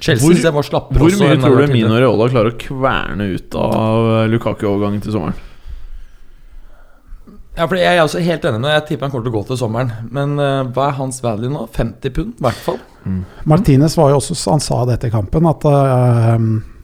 [0.00, 3.26] Chelsea Hvor- jeg var slappere Hvor også mye tror du Mino Reola klarer å kverne
[3.34, 5.36] ut av Lukaku-overgangen til sommeren?
[7.60, 8.76] Ja, for Jeg er også helt enig med deg.
[8.78, 9.90] Jeg tipper han kommer til å gå til sommeren.
[10.16, 11.66] Men uh, hva er hans value nå?
[11.76, 12.78] 50 pund, i hvert fall.
[13.48, 16.38] Martinez var jo også, han sa det etter kampen, at uh,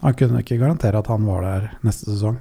[0.05, 2.37] han kunne ikke garantere at han var der neste sesong.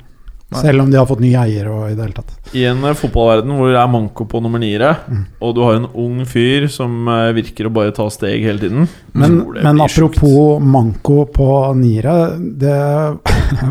[0.53, 0.61] Nei.
[0.61, 2.35] Selv om de har fått ny eier og i det hele tatt.
[2.53, 5.23] I en eh, fotballverden hvor det er manko på nummer niere, Mm.
[5.41, 8.85] og du har en ung fyr som virker å bare ta steg hele tiden
[9.17, 12.77] Men, men apropos manko på niere, det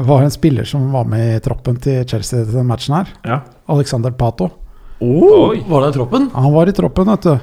[0.09, 3.11] var en spiller som var med i troppen til Chelsea til den matchen her.
[3.25, 3.41] Ja.
[3.73, 4.51] Alexander Pato.
[5.01, 5.55] Oh.
[5.69, 6.31] Var det i troppen?
[6.35, 7.39] Han var i troppen, vet du.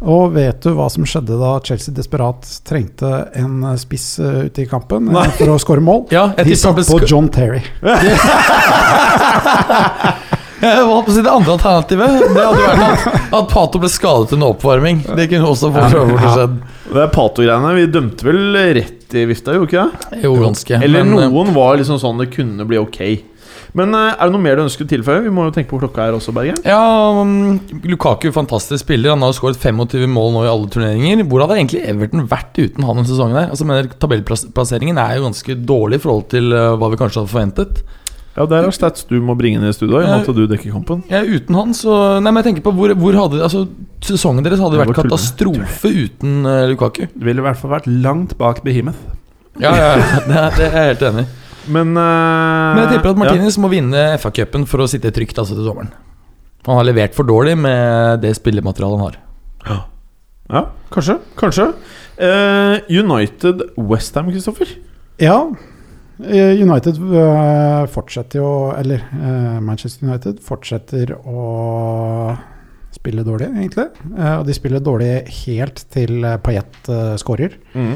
[0.00, 4.68] Og vet du hva som skjedde da Chelsea desperat trengte en spiss eh, ute i
[4.68, 5.26] kampen Nei.
[5.36, 6.06] for å skåre mål?
[6.14, 7.60] Ja, De satt på John Terry.
[10.60, 12.34] Jeg holdt på å si det andre alternativet.
[12.34, 15.00] Det hadde vært at, at Pato ble skadet under oppvarming.
[15.16, 16.04] Det kunne også fort Ja.
[16.10, 16.58] fort skjedd.
[16.90, 17.72] Det er Pato-greiene.
[17.78, 18.42] Vi dømte vel
[18.76, 20.22] rett i vifta, gjorde ikke det?
[20.26, 20.76] Jo, ganske.
[20.84, 23.00] Eller Men, eh, noen var liksom sånn det kunne bli ok.
[23.72, 25.22] Men eh, er det noe mer du ønsker å tilføye?
[25.24, 26.56] Vi må jo tenke på klokka her også, Berge.
[26.66, 26.80] Ja,
[27.14, 29.14] um, Lukaku, fantastisk spiller.
[29.14, 31.22] Han har jo skåret 25 mål nå i alle turneringer.
[31.30, 33.38] Hvor hadde egentlig Everton vært uten han denne sesongen?
[33.38, 33.48] her?
[33.54, 37.32] Altså, mener Tabellplasseringen er jo ganske dårlig i forhold til uh, hva vi kanskje hadde
[37.32, 37.82] forventet.
[38.40, 41.02] Ja, Der er stats du må bringe ned i studio, med at du dekker kampen.
[41.12, 41.92] Ja, uten han, så
[42.24, 43.66] Nei, men jeg tenker på hvor, hvor hadde Altså,
[44.06, 47.04] Sesongen deres hadde vært katastrofe uten uh, Lukaku.
[47.12, 49.02] Det ville i hvert fall vært langt bak Behemoth.
[49.60, 51.30] Ja, ja, ja, det, er- det er jeg helt enig i.
[51.70, 55.58] Men, uh, Men jeg tipper at Martinez må vinne FA-cupen for å sitte trygt altså,
[55.58, 55.92] til sommeren.
[56.66, 59.18] Han har levert for dårlig med det spillematerialet han har.
[59.68, 59.76] Ja,
[60.56, 61.18] ja kanskje.
[61.40, 61.68] Kanskje.
[62.20, 64.72] Uh, United Westham, Kristoffer.
[65.20, 65.68] Ja, eh,
[66.20, 72.36] United eh, fortsetter jo Eller eh, Manchester United fortsetter å
[72.92, 73.86] spille dårlig, egentlig.
[74.18, 75.12] Eh, Og de spiller dårlig
[75.44, 77.54] helt til eh, Payet eh, skårer.
[77.74, 77.94] Mm.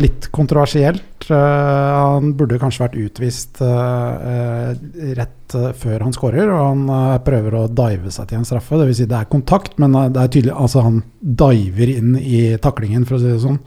[0.00, 1.26] Litt kontroversielt.
[1.28, 4.70] Eh, Han burde kanskje vært utvist eh, eh,
[5.18, 8.78] rett eh, før han skårer, og han eh, prøver å dive seg til en straffe.
[8.80, 9.00] Dvs.
[9.02, 13.04] Si det er kontakt, men eh, det er tydelig Altså, han diver inn i taklingen,
[13.08, 13.60] for å si det sånn.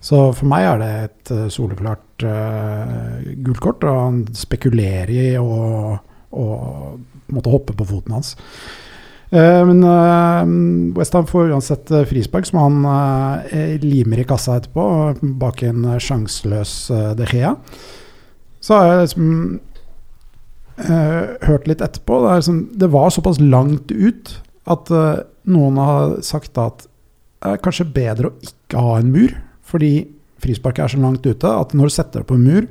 [0.00, 5.98] Så for meg er det et eh, soleklart uh, gult og han spekulerer i å
[6.30, 6.46] å
[7.30, 8.34] måtte hoppe på foten hans.
[9.30, 10.42] Uh, men uh,
[10.96, 14.84] Westham får uansett frispark, som han uh, limer i kassa etterpå,
[15.40, 17.54] bak en sjanseløs uh, De Gea.
[18.60, 19.58] Så har jeg liksom
[20.80, 22.22] hørt litt etterpå.
[22.24, 24.30] Det, liksom, det var såpass langt ut
[24.72, 24.88] at
[25.52, 29.34] noen har sagt at det er kanskje bedre å ikke ha en mur,
[29.70, 29.92] fordi
[30.40, 32.66] frisparket er så langt ute at når du setter deg på en mur,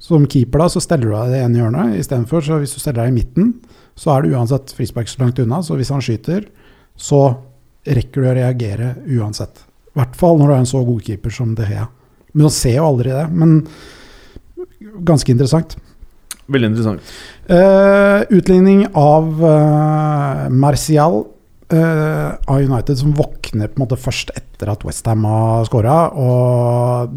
[0.00, 2.44] som keeper da, så steller du deg i det ene hjørnet istedenfor.
[2.44, 3.50] Så hvis du steller deg i midten,
[4.00, 5.60] så er det uansett frispark så langt unna.
[5.64, 6.46] Så hvis han skyter,
[6.96, 7.20] så
[7.84, 9.60] rekker du å reagere uansett.
[9.92, 11.84] I hvert fall når du er en så god keeper som De Hea.
[12.32, 13.26] Men han ser jo aldri det.
[13.34, 13.58] Men
[15.04, 15.76] ganske interessant.
[16.50, 17.12] Veldig interessant.
[17.50, 21.22] Uh, utligning av uh, Martial
[21.76, 25.98] av United, som våkner på en måte først etter at Westham har skåra.
[26.18, 27.12] Og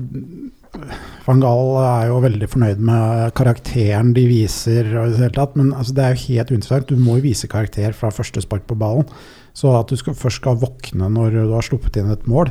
[1.28, 4.90] van Gaal er jo veldig fornøyd med karakteren de viser.
[4.98, 6.90] Og det, hele tatt, men altså, det er jo helt uinteressant.
[6.90, 9.08] Du må jo vise karakter fra første spark på ballen.
[9.54, 12.50] Så at du skal, først skal våkne når du har sluppet inn et mål,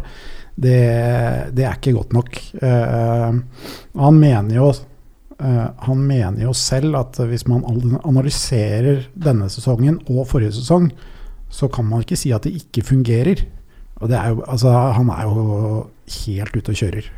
[0.55, 0.79] det,
[1.57, 2.39] det er ikke godt nok.
[2.63, 3.41] Uh,
[3.99, 7.65] han mener jo eh, han mener jo selv at hvis man
[8.05, 10.93] analyserer denne sesongen og forrige sesong,
[11.53, 13.45] så kan man ikke si at det ikke fungerer.
[14.03, 15.43] Og det er jo, altså, han er jo
[16.27, 17.11] helt ute og kjører.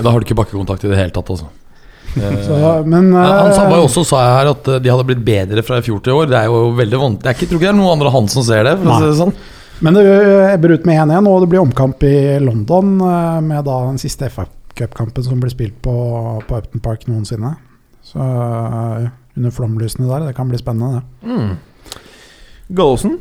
[0.00, 1.48] Da har du ikke bakkekontakt i det hele tatt, altså.
[2.16, 2.56] Eh, Så,
[2.88, 5.80] men uh, han sa eh, også sa her at eh, de hadde blitt bedre fra
[5.80, 6.30] i fjor til i år.
[6.32, 7.28] Det er jo veldig vondt.
[7.30, 8.76] Jeg tror ikke det er noen andre han som ser det.
[8.82, 9.36] Det sånn.
[9.84, 10.04] Men det
[10.54, 14.30] ebber ut med 1-1, og det blir omkamp i London eh, med da den siste
[14.32, 15.94] FA Cup-kampen som blir spilt på,
[16.48, 17.54] på Upton Park noensinne.
[18.04, 21.32] Så eh, under flomlysene der, det kan bli spennende, det.
[21.32, 21.56] Mm.
[22.76, 23.18] Gallosen.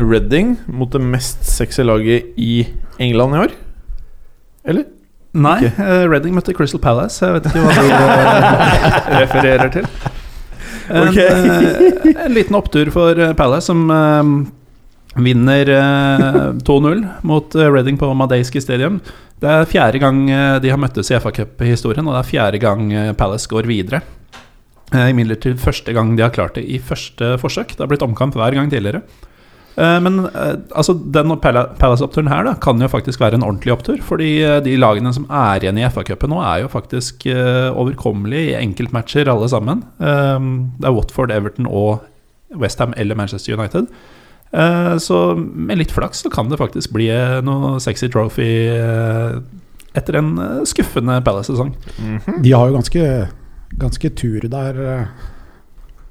[0.00, 2.66] Reading mot det mest sexy laget i
[2.98, 3.54] England i år.
[4.64, 4.88] Eller?
[5.34, 5.72] Nei, okay.
[5.82, 7.18] eh, Reading møtte Crystal Palace.
[7.22, 9.88] Jeg vet ikke hva du eh, refererer til.
[10.90, 11.26] En, okay.
[11.26, 14.32] eh, en liten opptur for eh, Palace, som eh,
[15.24, 19.00] vinner eh, 2-0 mot Redding Reading på Madeiski Stadium.
[19.42, 22.62] Det er fjerde gang eh, de har møttes i FA Cup-historien, og det er fjerde
[22.62, 24.04] gang eh, Palace går videre.
[24.94, 27.74] Eh, Imidlertid første gang de har klart det i første forsøk.
[27.74, 29.02] Det har blitt omkamp hver gang tidligere.
[29.76, 34.00] Eh, Men eh, altså, den Palace-oppturen her da, kan jo faktisk være en ordentlig opptur.
[34.04, 38.58] Fordi eh, de lagene som er igjen i FA-cupen nå, er jo faktisk overkommelige i
[38.60, 39.82] enkeltmatcher, alle sammen.
[39.98, 42.04] Det er Watford, Everton og
[42.54, 43.88] Westham eller Manchester United.
[45.02, 47.08] Så med litt flaks så kan det faktisk bli
[47.42, 48.46] noe sexy trophy
[49.94, 50.30] etter en
[50.68, 51.72] skuffende Palace-sesong.
[52.44, 53.08] De har jo ganske,
[53.80, 54.78] ganske tur der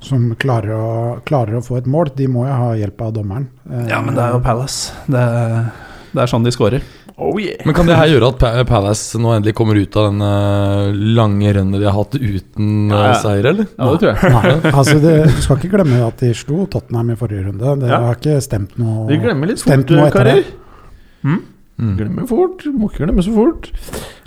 [0.03, 0.89] som klarer å,
[1.27, 2.11] klarer å få et mål.
[2.17, 3.47] De må jo ha hjelp av dommeren.
[3.69, 4.91] Eh, Ja, men det er jo Palace.
[5.07, 5.71] Det er,
[6.13, 6.83] det er sånn de scorer.
[7.13, 7.59] Oh yeah.
[7.61, 11.51] Men kan det her gjøre at Palace nå endelig kommer ut av den eh, lange
[11.53, 13.19] rønnet de har hatt uten eh, Ja, ja.
[13.21, 13.67] seier, eller?
[13.77, 14.33] Ja, det tror jeg.
[14.33, 17.75] Nei, altså det, du skal ikke glemme at de slo Tottenham i forrige runde.
[17.83, 17.99] Det Ja.
[18.07, 19.85] har ikke stemt noe Vi glemmer litt fort,
[20.15, 20.41] karer.
[20.41, 20.57] det.
[21.23, 21.41] Mm.
[22.01, 22.65] Glemmer fort.
[22.73, 23.69] Må ikke glemme så fort.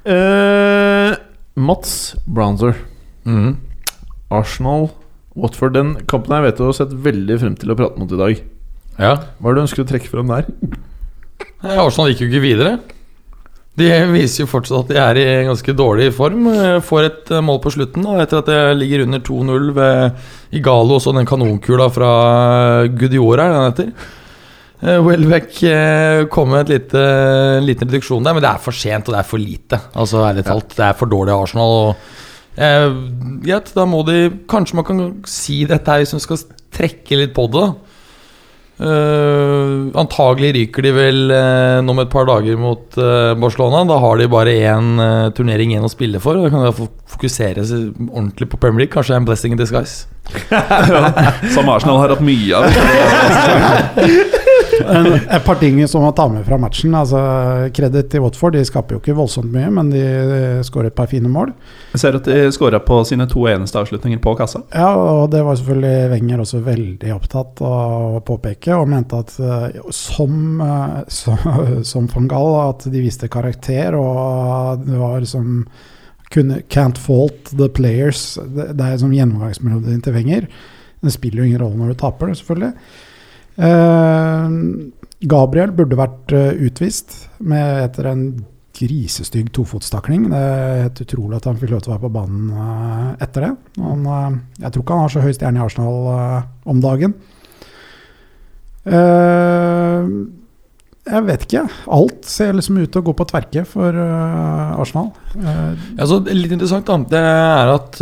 [0.06, 1.16] Uh,
[1.58, 2.78] Mats Brownser.
[3.26, 3.56] Mm.
[4.30, 4.88] Arsenal,
[5.36, 5.76] Watford.
[5.76, 8.42] Den kampen her vet du har sett veldig frem til å prate mot i dag.
[8.96, 9.14] Ja.
[9.38, 10.50] Hva er det du ønsker å trekke frem der?
[11.64, 12.76] Nei, Arsenal gikk jo ikke videre.
[13.76, 16.46] De viser jo fortsatt at de er i ganske dårlig form.
[16.48, 20.56] Eh, Får et eh, mål på slutten da, etter at det ligger under 2-0 ved
[20.56, 20.96] Igalo.
[20.96, 22.12] Også den kanonkula fra
[22.88, 24.14] Gudiora, er den heter.
[24.80, 27.02] Eh, Welbeck eh, kom med et lite,
[27.60, 29.82] en liten reduksjon der, men det er for sent og det er for lite.
[29.92, 31.76] Altså ærlig talt, Det er for dårlig av Arsenal.
[31.90, 32.16] Og,
[32.56, 32.88] eh,
[33.48, 36.42] ja, da må de Kanskje man kan si dette her hvis man skal
[36.76, 37.68] trekke litt på det.
[38.76, 43.86] Uh, antagelig ryker de vel uh, nå om et par dager mot uh, Barcelona.
[43.88, 46.36] Da har de bare én uh, turnering igjen å spille for.
[46.36, 48.92] Og da kan de fokusere seg ordentlig på Premier League.
[48.92, 50.04] Kanskje en blessing in disguise.
[51.56, 54.42] Som Arsenal har hatt mye av.
[54.84, 56.94] En, et par ting som må ta med fra matchen.
[56.96, 57.20] Altså,
[57.76, 58.56] Kreditt til Watford.
[58.56, 61.52] De skaper jo ikke voldsomt mye, men de eh, skårer et par fine mål.
[61.94, 64.62] Jeg ser at de skårer på sine to eneste avslutninger på kassa.
[64.74, 69.34] Ja, og det var selvfølgelig Wenger også veldig opptatt av å påpeke, og mente at
[69.40, 71.50] eh, som, eh, som,
[71.92, 75.66] som van Gaal, at de viste karakter, og det var liksom
[76.34, 78.34] kunne, Can't fault the players.
[78.36, 80.48] Det, det er som gjennomgangsmelodien til Wenger.
[81.04, 82.72] Det spiller jo ingen rolle når du taper, selvfølgelig.
[83.56, 84.50] Eh,
[85.26, 88.26] Gabriel burde vært eh, utvist med, etter en
[88.76, 90.28] grisestygg tofotstakling.
[90.32, 93.46] Det er helt utrolig at han fikk lov til å være på banen eh, etter
[93.46, 93.52] det.
[93.80, 94.00] Han,
[94.60, 95.96] jeg tror ikke han har så høy stjerne i Arsenal
[96.68, 97.16] om dagen.
[101.06, 101.64] Jeg vet ikke.
[101.96, 105.08] Alt ser liksom ut til å gå på tverke for Arsenal.
[105.34, 107.00] Ja, litt interessant, da.
[107.10, 107.98] Det er at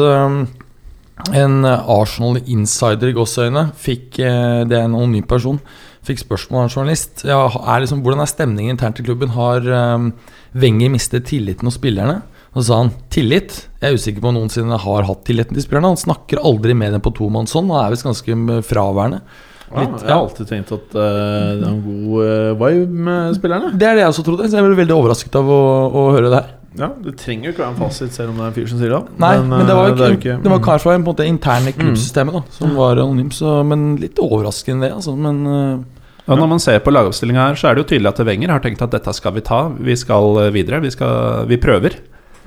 [1.31, 5.61] en Arsenal insider i gåseøyne fikk eh, Det er en anonym person.
[6.05, 7.23] Fikk spørsmål av en journalist.
[7.25, 9.33] Ja, er liksom, hvordan er stemningen internt i klubben?
[9.33, 10.11] Har um,
[10.53, 12.19] Wenger mistet tilliten hos spillerne?
[12.53, 13.57] Og så sa han tillit.
[13.81, 15.95] Jeg er usikker på om noensinne har hatt tilliten til spillerne.
[15.95, 19.23] Han snakker aldri med dem på tomannshånd og er visst ganske fraværende.
[19.71, 23.39] Ja, Litt, jeg har alltid tenkt at uh, det er en god uh, vibe med
[23.39, 23.73] spillerne.
[23.73, 26.29] Det er det jeg også trodde, så jeg ble veldig overrasket av å, å høre
[26.29, 26.53] det her.
[26.79, 28.81] Ja, Det trenger jo ikke være en fasit, selv om det er en fyr som
[28.81, 29.03] sier det.
[29.23, 31.75] Nei, men, det var eh, jo det ikke, det var kanskje på en måte interne
[31.77, 35.15] klubbsystemet da, som var anonym, så, men litt overraskende det, altså.
[35.15, 35.85] Men øh,
[36.25, 38.65] Ja, når man ser på lagoppstillinga her, så er det jo tydelig at Wenger har
[38.65, 39.67] tenkt at dette skal vi ta.
[39.77, 40.81] Vi skal eh, videre.
[40.81, 41.99] Vi, skal, vi prøver.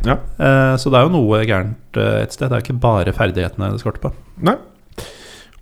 [0.05, 0.17] Ja.
[0.17, 2.49] Eh, så det er jo noe gærent eh, et sted.
[2.49, 4.13] Det er ikke bare ferdighetene det skorter på.
[4.49, 4.57] Nei.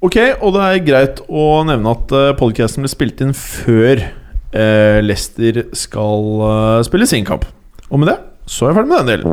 [0.04, 4.04] Ok, og det er greit å nevne at uh, podcasten ble spilt inn før
[4.56, 7.48] eh, Leicester skal eh, spille sin kamp.
[7.90, 8.18] Og med det
[8.48, 9.32] så er jeg ferdig med den delen.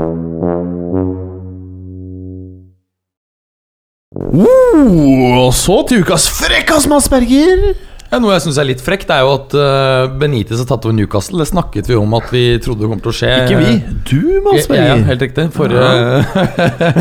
[4.32, 7.72] Uh, og så til ukas frekkas, Mads Berger.
[8.12, 10.92] Ja, noe jeg syns er litt frekt, er jo at uh, Benitez har tatt over
[10.92, 11.38] Newcastle.
[11.40, 13.30] Det snakket vi om at vi trodde det kom til å skje.
[13.46, 13.70] Ikke vi,
[14.10, 15.46] du, Mads Ja, ja, helt riktig.
[15.54, 15.86] Forrige,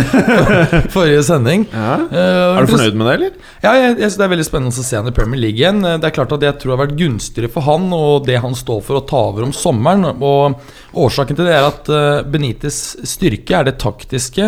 [0.95, 1.65] forrige sending.
[1.73, 1.97] Ja.
[2.07, 3.35] Uh, Er du fornøyd med det, eller?
[3.59, 5.83] Ja, jeg, jeg synes Det er veldig spennende å se han i Premier League igjen.
[5.83, 8.55] Det er klart at Jeg tror det har vært gunstigere for han og det han
[8.55, 10.07] står for å ta over om sommeren.
[10.15, 11.91] Og Årsaken til det er at
[12.31, 14.47] Benitez' styrke er det taktiske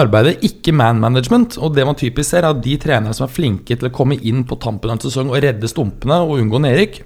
[0.00, 1.58] arbeidet, ikke man management.
[1.62, 4.18] Og det man typisk ser, er at de trenere som er flinke til å komme
[4.20, 7.00] inn på tampen av en sesong og redde stumpene og unngå nedrykk,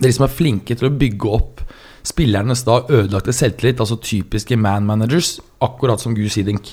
[0.00, 1.64] det er de som er flinke til å bygge opp
[2.06, 6.72] spillernes da ødelagte selvtillit, altså typiske man managers, akkurat som Gus Hiddink.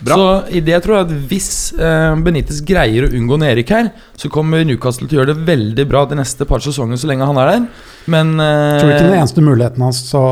[0.00, 0.16] Bra.
[0.16, 4.30] Så i det tror jeg at hvis eh, Benitez greier å unngå nedrykk her, så
[4.32, 7.40] kommer Newcastle til å gjøre det veldig bra de neste par sesongene så lenge han
[7.42, 7.66] er der.
[8.14, 10.22] Men eh, Tror du ikke den eneste muligheten hans å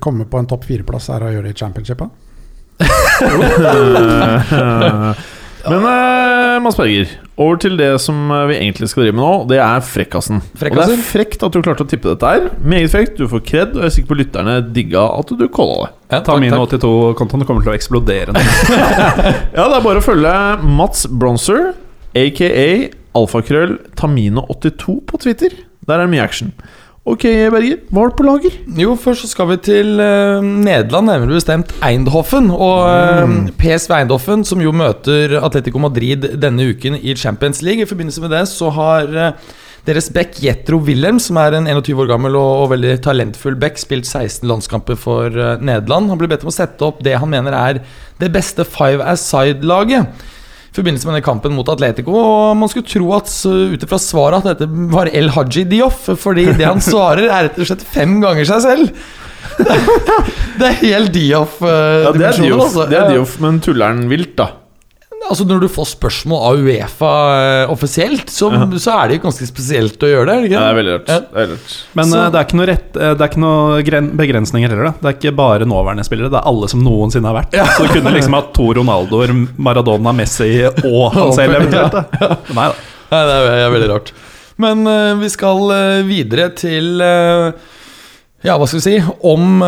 [0.00, 2.22] komme på en topp fire-plass er å gjøre det i championshipet?
[5.66, 7.08] Men eh, Mads Berger,
[7.42, 9.30] over til det som eh, vi egentlig skal drive med nå.
[9.50, 10.38] Det er frekkasen.
[10.38, 12.46] Og det er frekt at du klarte å tippe dette her.
[12.62, 13.18] Meget frekt.
[13.18, 15.90] Du får kred, og jeg er sikker på lytterne digga at du calla det.
[16.14, 16.36] ja, takk, takk.
[16.36, 18.36] Tamino82-kontoen kommer til å eksplodere.
[18.36, 18.44] nå.
[19.56, 20.36] Ja, det er bare å følge
[20.78, 21.72] Mats Bronzer,
[22.16, 22.50] aka
[23.16, 25.52] alfakrøll Tamino82 på Twitter.
[25.86, 26.52] Der er det mye action.
[27.06, 27.22] Ok,
[27.54, 28.54] Berger, hva har du på lager?
[28.80, 32.48] Jo, først så skal vi til uh, Nederland, nærmere bestemt Eindhoven.
[32.50, 37.84] Og uh, PSV Eindhoven, som jo møter Atletico Madrid denne uken i Champions League.
[37.84, 39.54] I forbindelse med det så har uh,
[39.86, 43.78] deres back Jetro Wilhelm, som er en 21 år gammel og, og veldig talentfull back,
[43.78, 46.10] spilt 16 landskamper for eh, Nederland.
[46.10, 47.78] Han ble bedt om å sette opp det han mener er
[48.18, 50.10] det beste five aside-laget.
[50.10, 50.35] I
[50.76, 52.14] forbindelse med den kampen mot Atletico.
[52.16, 53.30] Og man skulle tro at
[53.76, 57.58] ut ifra svaret at dette var El Haji Dioff, fordi det han svarer, er rett
[57.62, 59.06] og slett fem ganger seg selv.
[60.56, 61.58] Det er helt Dioff.
[61.62, 62.86] eh, Ja, det er Dioff, altså.
[62.90, 64.46] det er Dioff men tulleren vilt, da?
[65.26, 69.48] Altså Når du får spørsmål av Uefa eh, offisielt, så, så er det jo ganske
[69.48, 70.36] spesielt å gjøre det.
[70.46, 70.54] Ikke?
[70.54, 71.08] Ja, det er veldig rart.
[71.10, 71.18] Ja.
[71.24, 71.74] Det er veldig rart.
[71.98, 74.84] Men Så- eh, det er ikke noe, rett, eh, det er ikke noe begrensninger heller.
[74.88, 74.92] Da.
[75.00, 77.56] Det er ikke bare nåværende spillere, det er alle som noensinne har vært.
[77.76, 81.98] Så du kunne liksom hatt to Ronaldoer, Maradona, Messi og han selv eventuelt.
[81.98, 82.30] Da.
[82.54, 82.86] Nei da.
[83.06, 84.12] Nei, det er, veldig rart.
[84.62, 87.52] Men uh, vi skal uh, videre til uh,
[88.42, 88.94] Ja, hva skal vi si
[89.28, 89.60] Om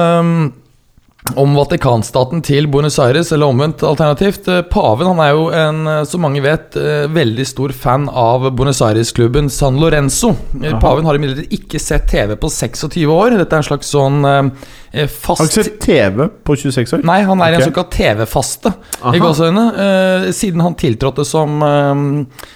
[1.37, 4.49] om Vatikanstaten til Buenos Aires, eller omvendt alternativt.
[4.49, 8.51] Eh, Paven han er jo en, eh, som mange vet, eh, veldig stor fan av
[8.55, 10.37] Buenos Aires-klubben San Lorenzo.
[10.63, 10.79] Aha.
[10.81, 13.37] Paven har imidlertid ikke sett TV på 26 år.
[13.37, 14.53] Dette er en slags sånn
[14.93, 17.05] eh, eh, Har du ikke sett TV på 26 år?
[17.09, 17.63] Nei, han er okay.
[17.63, 18.75] en såkalt TV-faste.
[19.15, 21.95] I gåsøgne Eh, siden han tiltrådte som eh,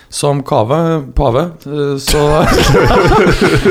[0.08, 2.44] Som kave, pave, eh, så,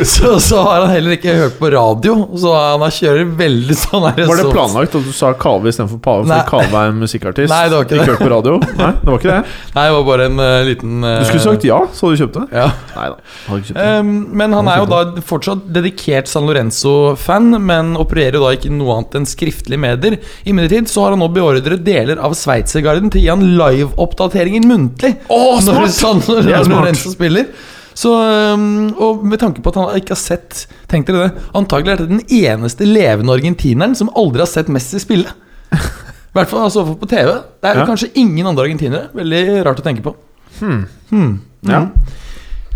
[0.05, 2.15] så Så har han heller ikke hørt på radio.
[2.37, 6.01] Så han har kjører veldig sånn her Var det planlagt at du sa Kave istedenfor
[6.03, 6.25] Pave?
[6.25, 7.51] Fordi Kave er en musikkartist?
[7.51, 8.07] Nei, det var ikke det.
[8.09, 8.57] hørt på radio?
[8.79, 9.55] Nei, det var ikke det?
[9.77, 11.11] Nei, det var bare en uh, liten uh...
[11.21, 12.45] Du skulle sagt ja, så hadde du kjøpt det?
[12.61, 12.67] ja.
[12.95, 13.19] Nei da.
[13.47, 13.89] Hadde ikke kjøpt det.
[14.01, 18.71] Um, men han er jo da fortsatt dedikert San Lorenzo-fan, men opererer jo da ikke
[18.73, 20.17] noe annet enn skriftlige medier.
[20.47, 25.13] Imidlertid så har han nå beordret deler av Sveitsergarden til å gi han live-oppdateringer muntlig.
[25.29, 26.27] Oh, når smart!
[26.29, 26.71] Når, smart.
[26.71, 27.51] Lorenzo spiller.
[27.93, 28.11] Så,
[28.55, 31.99] um, og med tanke på at han ikke har sett Tenk dere det Antagelig er
[31.99, 35.27] det den eneste levende argentineren som aldri har sett Messi spille.
[35.75, 37.33] I hvert fall altså, på TV.
[37.59, 37.85] Det er Ja.
[37.85, 39.09] kanskje ingen andre argentinere.
[39.13, 40.15] Veldig rart å tenke på.
[40.61, 40.85] Hmm.
[41.11, 41.33] Hmm.
[41.67, 41.81] Ja.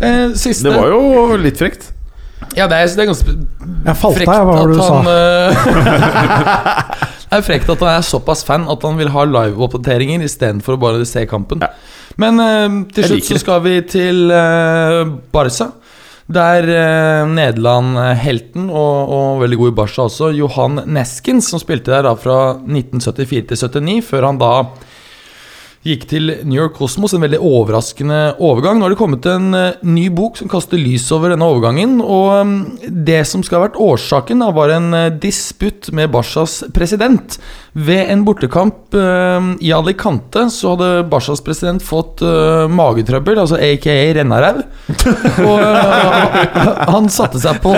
[0.00, 1.92] Eh, siste Det var jo litt frekt.
[2.56, 4.96] Ja, det er, det er ganske Jeg falt frekt av, hva var det du sa?
[5.12, 5.54] eh,
[7.26, 10.80] Det er frekt at han er såpass fan at han vil ha liveoppdateringer istedenfor å
[10.80, 11.64] bare se kampen.
[11.64, 11.72] Ja.
[12.22, 15.02] Men uh, til slutt så skal vi til uh,
[15.34, 15.72] Barca.
[16.32, 22.06] Der uh, Nederland-helten, og, og veldig god i Barca også, Johan Neskins, som spilte der
[22.06, 24.52] da fra 1974 til 79, før han da
[25.86, 27.14] gikk til New York Cosmos.
[27.14, 28.78] En veldig overraskende overgang.
[28.78, 31.98] Nå har det kommet en eh, ny bok som kaster lys over denne overgangen.
[32.02, 32.58] Og mm,
[33.06, 37.38] det som skal ha vært årsaken, da, var en eh, disputt med Barcas president.
[37.76, 42.22] Ved en bortekamp eh, i Alicante så hadde Barcas president fått
[42.72, 44.62] magetrøbbel, altså aka rennaræv.
[45.46, 47.74] Og han satte seg på,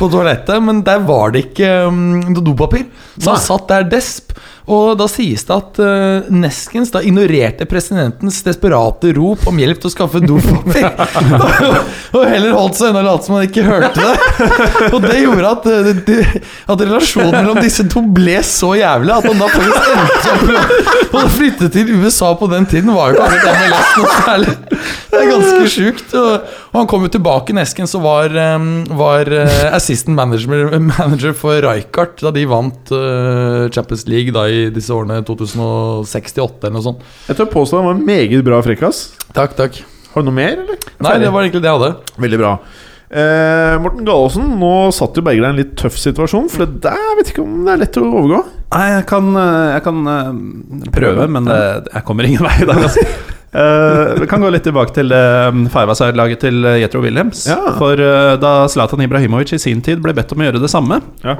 [0.00, 2.86] på toalettet, men der var det ikke mm, dopapir.
[3.18, 4.34] Så han satt der desp.
[4.66, 9.90] Og da sies det at uh, Neskens da ignorerte presidentens desperate rop om hjelp til
[9.90, 10.88] å skaffe dopapir.
[12.16, 14.90] og heller holdt seg unna og lot som han ikke hørte det.
[14.90, 15.68] og det gjorde at,
[16.08, 20.44] det- at relasjonen mellom disse to ble så jævlig at han da faktisk endte opp
[20.50, 22.90] med å flytte til USA på den tiden.
[22.96, 24.56] Var jo ikke MLS noe særlig.
[25.06, 26.16] Det er ganske sjukt.
[26.18, 28.66] Og, og han kom jo tilbake, Neskens, og var, um,
[28.98, 29.30] var
[29.78, 35.20] assistant manager, manager for Rijkaard da de vant uh, Champions League da i disse årene
[35.26, 37.04] 2068 eller noe sånt.
[37.28, 39.06] Jeg tør påstå han var meget bra frekkas.
[39.36, 39.78] Takk, takk.
[40.12, 40.82] Har du noe mer, eller?
[41.04, 42.18] Nei, det var egentlig det jeg hadde.
[42.24, 42.52] Veldig bra.
[43.06, 46.80] Eh, Morten Galaasen, nå satt jo Berger deg i en litt tøff situasjon, for det
[46.88, 48.40] der vet ikke om det er lett å overgå.
[48.74, 51.60] Nei, jeg kan, eh, jeg kan eh, prøve, men det,
[51.92, 52.82] jeg kommer ingen vei i dag.
[52.88, 53.06] Altså.
[53.56, 57.46] Eh, vi kan gå litt tilbake til uh, Five-a-side-laget til eh, Jetro Williams.
[57.48, 57.76] Ja.
[57.78, 60.98] For uh, da Zlatan Ibrahimovic i sin tid ble bedt om å gjøre det samme,
[61.24, 61.38] Ja.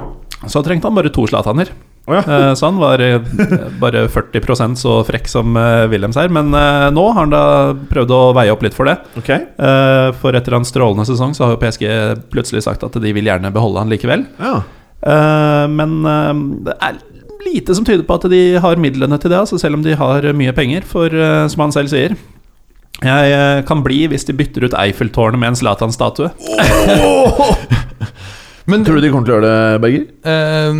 [0.49, 1.69] så trengte han bare to Zlataner.
[2.07, 2.21] Å ja.
[2.23, 3.19] Eh, så han var eh,
[3.81, 6.31] bare 40% så frekk som eh, Williams er.
[6.31, 6.53] Men
[6.95, 7.43] nå har han da
[7.91, 8.95] prøvd å veie opp litt for det.
[9.19, 9.33] Ok.
[9.35, 11.85] Eh, for etter en strålende sesong så har jo PSG
[12.31, 14.23] plutselig sagt at de vil gjerne beholde han likevel.
[14.39, 14.61] Ja.
[15.69, 15.99] Men
[16.65, 16.95] det er
[17.45, 20.25] lite som tyder på at de har midlene til det, altså selv om de har
[20.35, 20.87] mye penger.
[20.89, 21.13] For
[21.51, 22.15] som han selv sier
[23.05, 26.31] Jeg kan bli hvis de bytter ut Eiffeltårnet med en Zlatan-statue.
[28.67, 30.01] Men Tror du de kommer til å gjøre det, Berger?
[30.27, 30.79] Eh,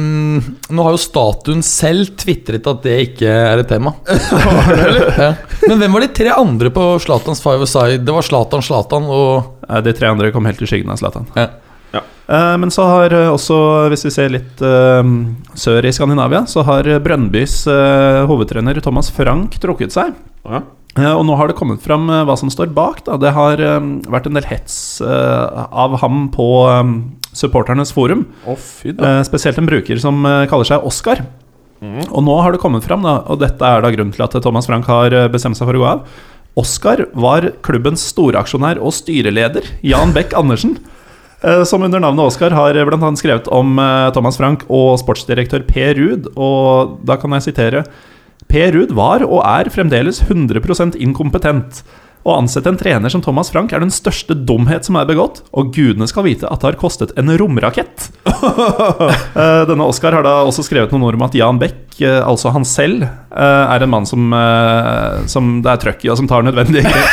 [0.76, 3.94] nå har jo statuen selv tvitret at det ikke er et tema.
[5.24, 5.30] ja.
[5.70, 8.02] Men hvem var de tre andre på Zlatans Five Aside?
[8.04, 11.26] Det var Zlatan, Zlatan og Eh, De tre andre kom helt i skyggen av Zlatan.
[11.36, 11.48] Ja.
[11.92, 12.00] Ja.
[12.32, 13.58] Eh, Men så har eh, også,
[13.92, 15.10] hvis vi ser litt eh,
[15.60, 20.16] sør i Skandinavia, så har Brønnbys eh, hovedtrener Thomas Frank trukket seg.
[20.48, 20.62] Ja.
[20.96, 23.04] Eh, Og nå har det kommet fram eh, hva som står bak.
[23.10, 23.18] Da.
[23.20, 26.96] Det har eh, vært en del hets eh, av ham på eh,
[27.38, 28.26] supporternes forum.
[28.50, 28.58] Oh.
[28.84, 31.24] Eh, spesielt en bruker som eh, kaller seg Oskar.
[31.78, 34.66] Og nå har det kommet fram, da, og dette er da grunnen til at Thomas
[34.66, 36.16] Frank har eh, bestemt seg for å gå av.
[36.58, 40.80] Oskar var klubbens storaksjonær og styreleder, Jan Beck Andersen.
[41.46, 43.12] eh, Som under navnet Oskar har bl.a.
[43.22, 46.32] skrevet om eh, Thomas Frank og sportsdirektør Per Ruud.
[46.34, 47.86] Og da kan jeg sitere
[48.50, 51.84] Per Ruud var og er fremdeles 100% inkompetent.
[52.28, 55.70] Å ansette en trener som Thomas Frank er den største dumhet som er begått, og
[55.72, 58.10] gudene skal vite at det har kostet en romrakett.
[59.38, 62.50] Eh, Denne Oscar har da også skrevet noen ord om at Jan Beck, eh, altså
[62.56, 64.34] han selv, eh, er en mann som,
[65.30, 67.12] som det er trøkk i, og som tar nødvendige grep.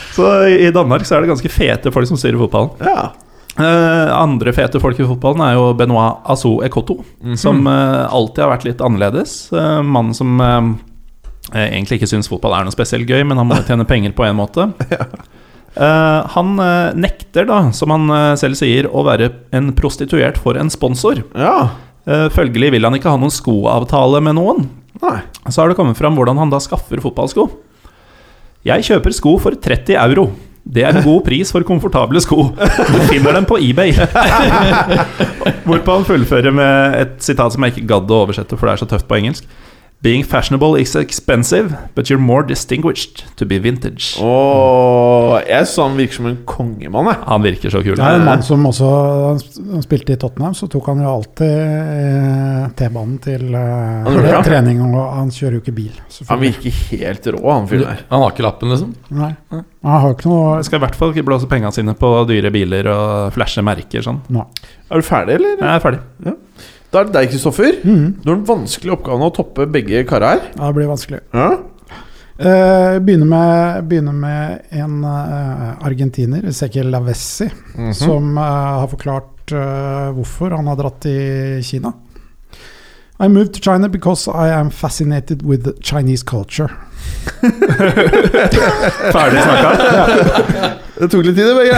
[0.16, 2.70] så i Danmark så er det ganske fete folk som styrer fotballen.
[2.86, 3.10] Ja.
[3.58, 7.00] Uh, andre fete folk i fotballen er jo Benoit Asou Ekoto,
[7.36, 9.34] som uh, alltid har vært litt annerledes.
[9.52, 10.38] Uh, Mannen som
[11.50, 14.38] egentlig ikke syns fotball er noe spesielt gøy, men han må tjene penger på en
[14.38, 14.68] måte.
[15.70, 20.58] Uh, han uh, nekter, da, som han uh, selv sier, å være en prostituert for
[20.58, 21.24] en sponsor.
[21.38, 21.70] ja.
[22.10, 24.64] Følgelig vil han ikke ha noen skoavtale med noen.
[24.98, 25.18] Nei.
[25.52, 27.44] Så har det kommet fram hvordan han da skaffer fotballsko.
[28.66, 30.24] Jeg kjøper sko for 30 euro.
[30.64, 32.48] Det er en god pris for komfortable sko.
[32.56, 33.92] Du finner dem på eBay.
[35.68, 38.82] Hvorpå han fullfører med et sitat som jeg ikke gadd å oversette, for det er
[38.82, 39.46] så tøft på engelsk.
[40.02, 44.16] Being fashionable is expensive, but you're more distinguished to be vintage.
[44.16, 47.18] Oh, jeg så han virker som en kongemann, jeg.
[47.26, 47.98] Han virker så kul.
[47.98, 48.88] Det er en mann som også
[49.74, 54.34] han spilte i Tottenham, så tok han jo alltid eh, T-banen til eh, Han det,
[54.48, 55.92] trening, og han kjører jo ikke bil.
[56.32, 58.04] Han virker helt rå, han fyren der.
[58.08, 58.96] Han har ikke lappen, liksom?
[59.20, 59.34] Nei.
[59.52, 62.48] Han har ikke noe Jeg skal i hvert fall ikke blåse pengene sine på dyre
[62.56, 64.24] biler og flashe merker sånn.
[64.32, 64.48] Nei.
[64.88, 65.60] Er du ferdig, eller?
[65.60, 66.40] Jeg er ferdig.
[66.90, 67.76] Da er det deg, Kristoffer.
[67.84, 68.06] Mhm.
[68.24, 70.40] Du har den vanskelige oppgaven å toppe begge kara her.
[70.56, 71.20] Ja, det blir vanskelig.
[71.34, 71.50] Ja.
[72.40, 77.92] Uh, begynner, med, begynner med en uh, argentiner, Ezequiel Lavessi, Mhm.
[77.94, 81.92] som uh, har forklart uh, hvorfor han har dratt til Kina.
[83.20, 86.70] I moved to China because I am fascinated with Chinese culture.
[89.14, 89.70] Ferdig snakka.
[91.00, 91.76] Det tok litt tid, det, begge.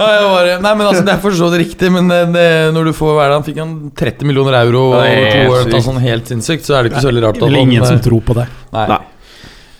[0.00, 2.92] Bare, nei, men altså Det er for så vidt riktig, men det, det, når du
[2.96, 5.62] får hva er fikk han 30 millioner euro er over to år.
[5.68, 5.86] sykt.
[5.86, 8.00] Sånn helt sinnssykt, så er det ikke så veldig rart Det at er ingen som
[8.02, 8.46] tror på det.
[8.74, 8.86] Nei.
[8.90, 9.02] Nei.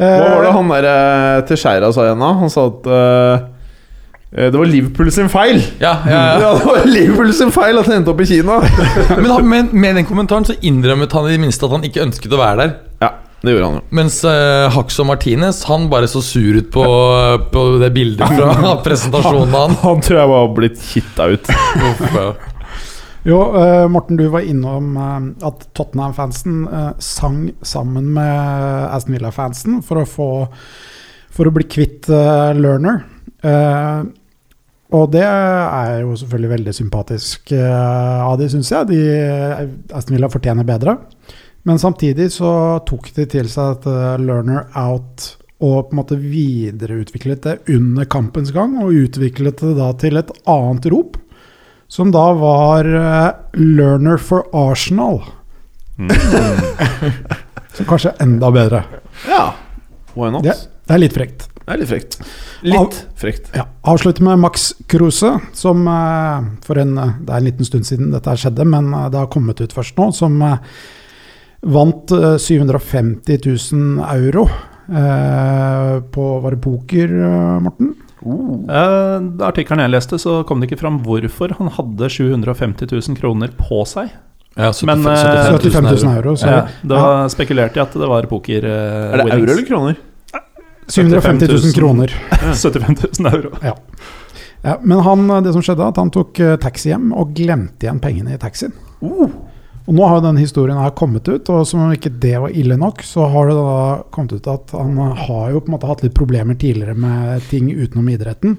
[0.00, 2.28] Hva var det han der eh, til Skeira sa igjen, da?
[2.40, 3.42] Han sa at eh,
[4.30, 5.58] eh, det var Liverpool sin feil.
[5.82, 6.38] Ja, ja, ja.
[6.44, 8.60] Ja, det var Liverpool sin feil at han endte opp i Kina.
[9.20, 12.06] Men han, med, med den kommentaren så innrømmet han i det minste at han ikke
[12.06, 12.78] ønsket å være der.
[13.40, 13.82] Ja, det gjorde han jo.
[13.96, 16.84] Mens uh, Haxo Martinez Han bare så sur ut på,
[17.52, 19.76] på det bildet fra presentasjonen han.
[19.80, 21.52] Han tror jeg var blitt kitta ut.
[23.20, 29.82] Jo, uh, Morten, du var innom uh, at Tottenham-fansen uh, sang sammen med Aston Villa-fansen
[29.84, 30.28] for å få
[31.36, 33.02] For å bli kvitt uh, Learner.
[33.44, 34.08] Uh,
[34.96, 38.88] og det er jo selvfølgelig veldig sympatisk av de, syns jeg.
[38.88, 40.96] De, Aston Villa fortjener bedre.
[41.62, 46.16] Men samtidig så tok de til seg et eh, learner out og på en måte
[46.16, 51.18] videreutviklet det under kampens gang, og utviklet det da til et annet rop.
[51.90, 55.20] Som da var eh, 'Learner for Arsenal'.
[57.76, 58.84] Som kanskje er enda bedre.
[59.28, 59.52] Ja,
[60.14, 60.46] why not?
[60.46, 60.54] Det,
[60.86, 61.48] det er litt frekt.
[61.60, 62.16] Det er litt frekt.
[62.64, 63.50] Litt frekt.
[63.54, 68.14] Ja, Avslutter med Max Kruse, som eh, for en Det er en liten stund siden
[68.14, 70.08] dette skjedde, men det har kommet ut først nå.
[70.16, 70.40] Som
[71.62, 73.38] vant eh, 750
[73.72, 74.46] 000 euro
[74.88, 77.12] eh, på Var det poker,
[77.60, 77.92] Morten?
[78.22, 78.64] Morten?
[78.68, 83.52] Eh, artikkelen jeg leste, så kom det ikke fram hvorfor han hadde 750 000 kroner
[83.56, 84.10] på seg.
[84.58, 86.32] Ja, 75, Men, eh, 75 000 euro.
[86.34, 87.28] euro Ja, da ja.
[87.32, 89.44] spekulerte jeg at det var poker eh, Er det winnings.
[89.44, 90.00] euro eller kroner?
[90.90, 92.12] 750 000 kroner.
[92.50, 93.52] 75 000 euro.
[93.62, 98.00] Ja, men han, det som skjedde, at han tok eh, taxi hjem og glemte igjen
[98.02, 98.74] pengene i taxien.
[99.88, 102.52] Og nå har jo denne historien her kommet ut, og som om ikke det var
[102.54, 103.76] ille nok, så har det da
[104.12, 107.70] kommet ut at han har jo på en måte hatt litt problemer tidligere med ting
[107.72, 108.58] utenom idretten.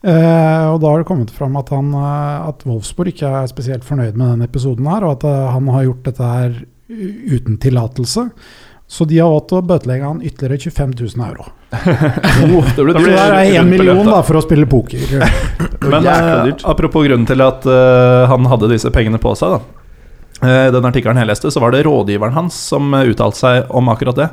[0.00, 3.84] Eh, og da har det kommet fram at, han, eh, at Wolfsburg ikke er spesielt
[3.84, 6.58] fornøyd med denne episoden her, og at eh, han har gjort dette her
[6.90, 8.30] uten tillatelse.
[8.90, 11.50] Så de har valgt å bøtelegge han ytterligere 25 000 euro.
[12.40, 14.22] Oh, det blir det er én million da.
[14.26, 15.04] for å spille poker.
[15.84, 19.79] Men eh, apropos grunnen til at uh, han hadde disse pengene på seg, da.
[20.40, 23.90] Eh, den artikkelen jeg leste, så var det rådgiveren hans som eh, uttalte seg om
[23.92, 24.28] akkurat det.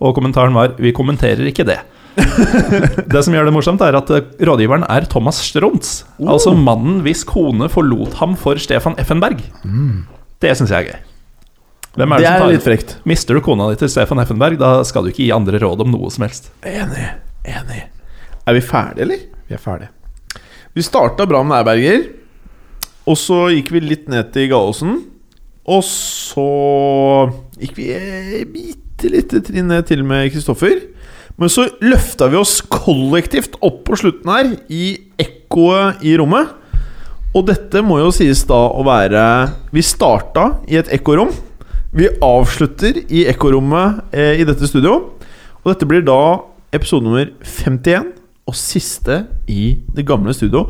[0.00, 1.82] Og kommentaren var 'Vi kommenterer ikke det'.
[3.12, 6.04] det som gjør det morsomt, er at eh, rådgiveren er Thomas Strunz.
[6.20, 9.44] Altså mannen hvis kone forlot ham for Stefan Effenberg.
[10.40, 10.98] Det syns jeg er gøy.
[11.96, 12.96] Hvem er Det det, er litt frekt.
[13.04, 15.90] Mister du kona di til Stefan Effenberg, da skal du ikke gi andre råd om
[15.90, 16.52] noe som helst.
[16.62, 17.08] Enig.
[17.44, 17.82] Enig.
[18.46, 19.18] Er vi ferdige, eller?
[19.48, 19.90] Vi er ferdige.
[20.72, 22.06] Vi starta bra med Nærberger.
[23.10, 25.00] Og så gikk vi litt ned til Gallosen.
[25.68, 26.46] Og så
[27.60, 30.80] gikk vi et bitte lite trinn ned til med Kristoffer.
[31.40, 36.56] Men så løfta vi oss kollektivt opp på slutten her, i ekkoet i rommet.
[37.36, 39.22] Og dette må jo sies da å være
[39.72, 41.30] Vi starta i et ekkorom.
[41.94, 44.96] Vi avslutter i ekkorommet eh, i dette studio.
[45.60, 46.20] Og dette blir da
[46.74, 48.12] episode nummer 51
[48.50, 50.66] og siste i det gamle studio.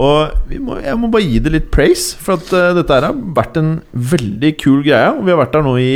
[0.00, 3.08] Og vi må, jeg må bare gi det litt praise, for at uh, dette her
[3.10, 5.10] har vært en veldig kul greie.
[5.16, 5.92] Og vi har vært der nå i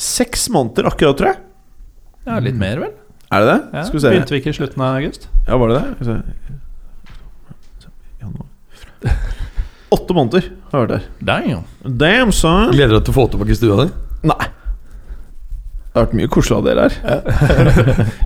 [0.00, 1.40] seks måneder akkurat, tror jeg.
[2.28, 2.94] Ja, litt mer, vel?
[3.30, 3.58] Er det det?
[3.76, 4.10] Ja, Skal vi se.
[4.14, 5.28] Begynte vi ikke i slutten av august?
[5.46, 5.84] Ja, var det det?
[5.98, 6.58] Skal vi se.
[9.90, 11.04] Åtte måneder har jeg vært der.
[11.26, 11.62] Damn.
[11.98, 12.70] Damn, son!
[12.74, 13.86] Gleder deg til å få tilbake stua di?
[14.30, 14.46] Nei.
[15.90, 16.92] Det har vært mye koselig av dere her.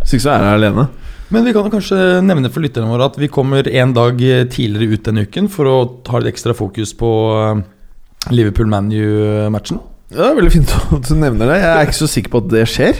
[0.02, 0.84] Hvis ikke så er jeg her alene.
[1.32, 4.18] Men vi kan kanskje nevne for lytterne våre at vi kommer en dag
[4.52, 5.76] tidligere ut denne uken for å
[6.10, 7.62] ha litt ekstra fokus på eh,
[8.34, 9.80] Liverpool-ManU-matchen.
[10.14, 11.56] Ja, det er veldig fint at du nevner det.
[11.62, 12.94] Jeg er ikke så sikker på at det skjer.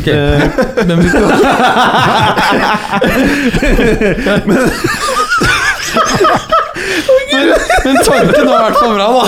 [0.00, 0.40] Ok, Eh,
[0.88, 1.08] Men vi
[4.46, 4.58] men...
[7.84, 9.22] men tanken var i hvert fall bra, da.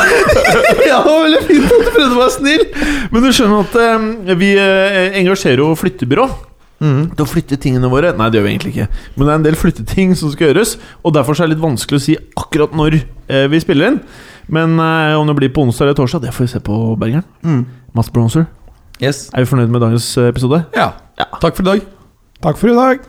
[0.87, 2.65] ja, det var veldig fint at du prøvde å være snill.
[3.13, 6.27] Men du skjønner at eh, vi eh, engasjerer jo flyttebyrå.
[6.83, 8.11] Til å flytte tingene våre.
[8.19, 8.89] Nei, det gjør vi egentlig ikke.
[9.15, 10.77] Men det er en del flytteting som skal gjøres.
[11.07, 14.01] Og derfor så er det litt vanskelig å si akkurat når eh, vi spiller inn.
[14.53, 17.65] Men eh, om det blir på onsdag eller torsdag, det får vi se på Bergeren.
[17.95, 18.49] Mads Bronzer.
[19.03, 19.29] Yes.
[19.35, 20.65] Er vi fornøyd med dagens eh, episode?
[20.77, 20.93] Ja.
[21.43, 21.87] Takk for i dag.
[22.43, 23.07] Takk for i dag.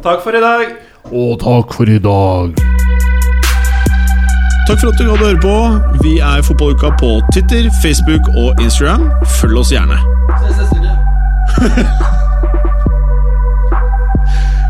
[0.00, 0.74] Takk for i dag.
[1.10, 2.56] Og takk for i dag.
[4.68, 5.56] Takk for at du gadd å høre på.
[6.04, 9.08] Vi er Fotballuka på Twitter, Facebook og Instagram.
[9.40, 9.98] Følg oss gjerne.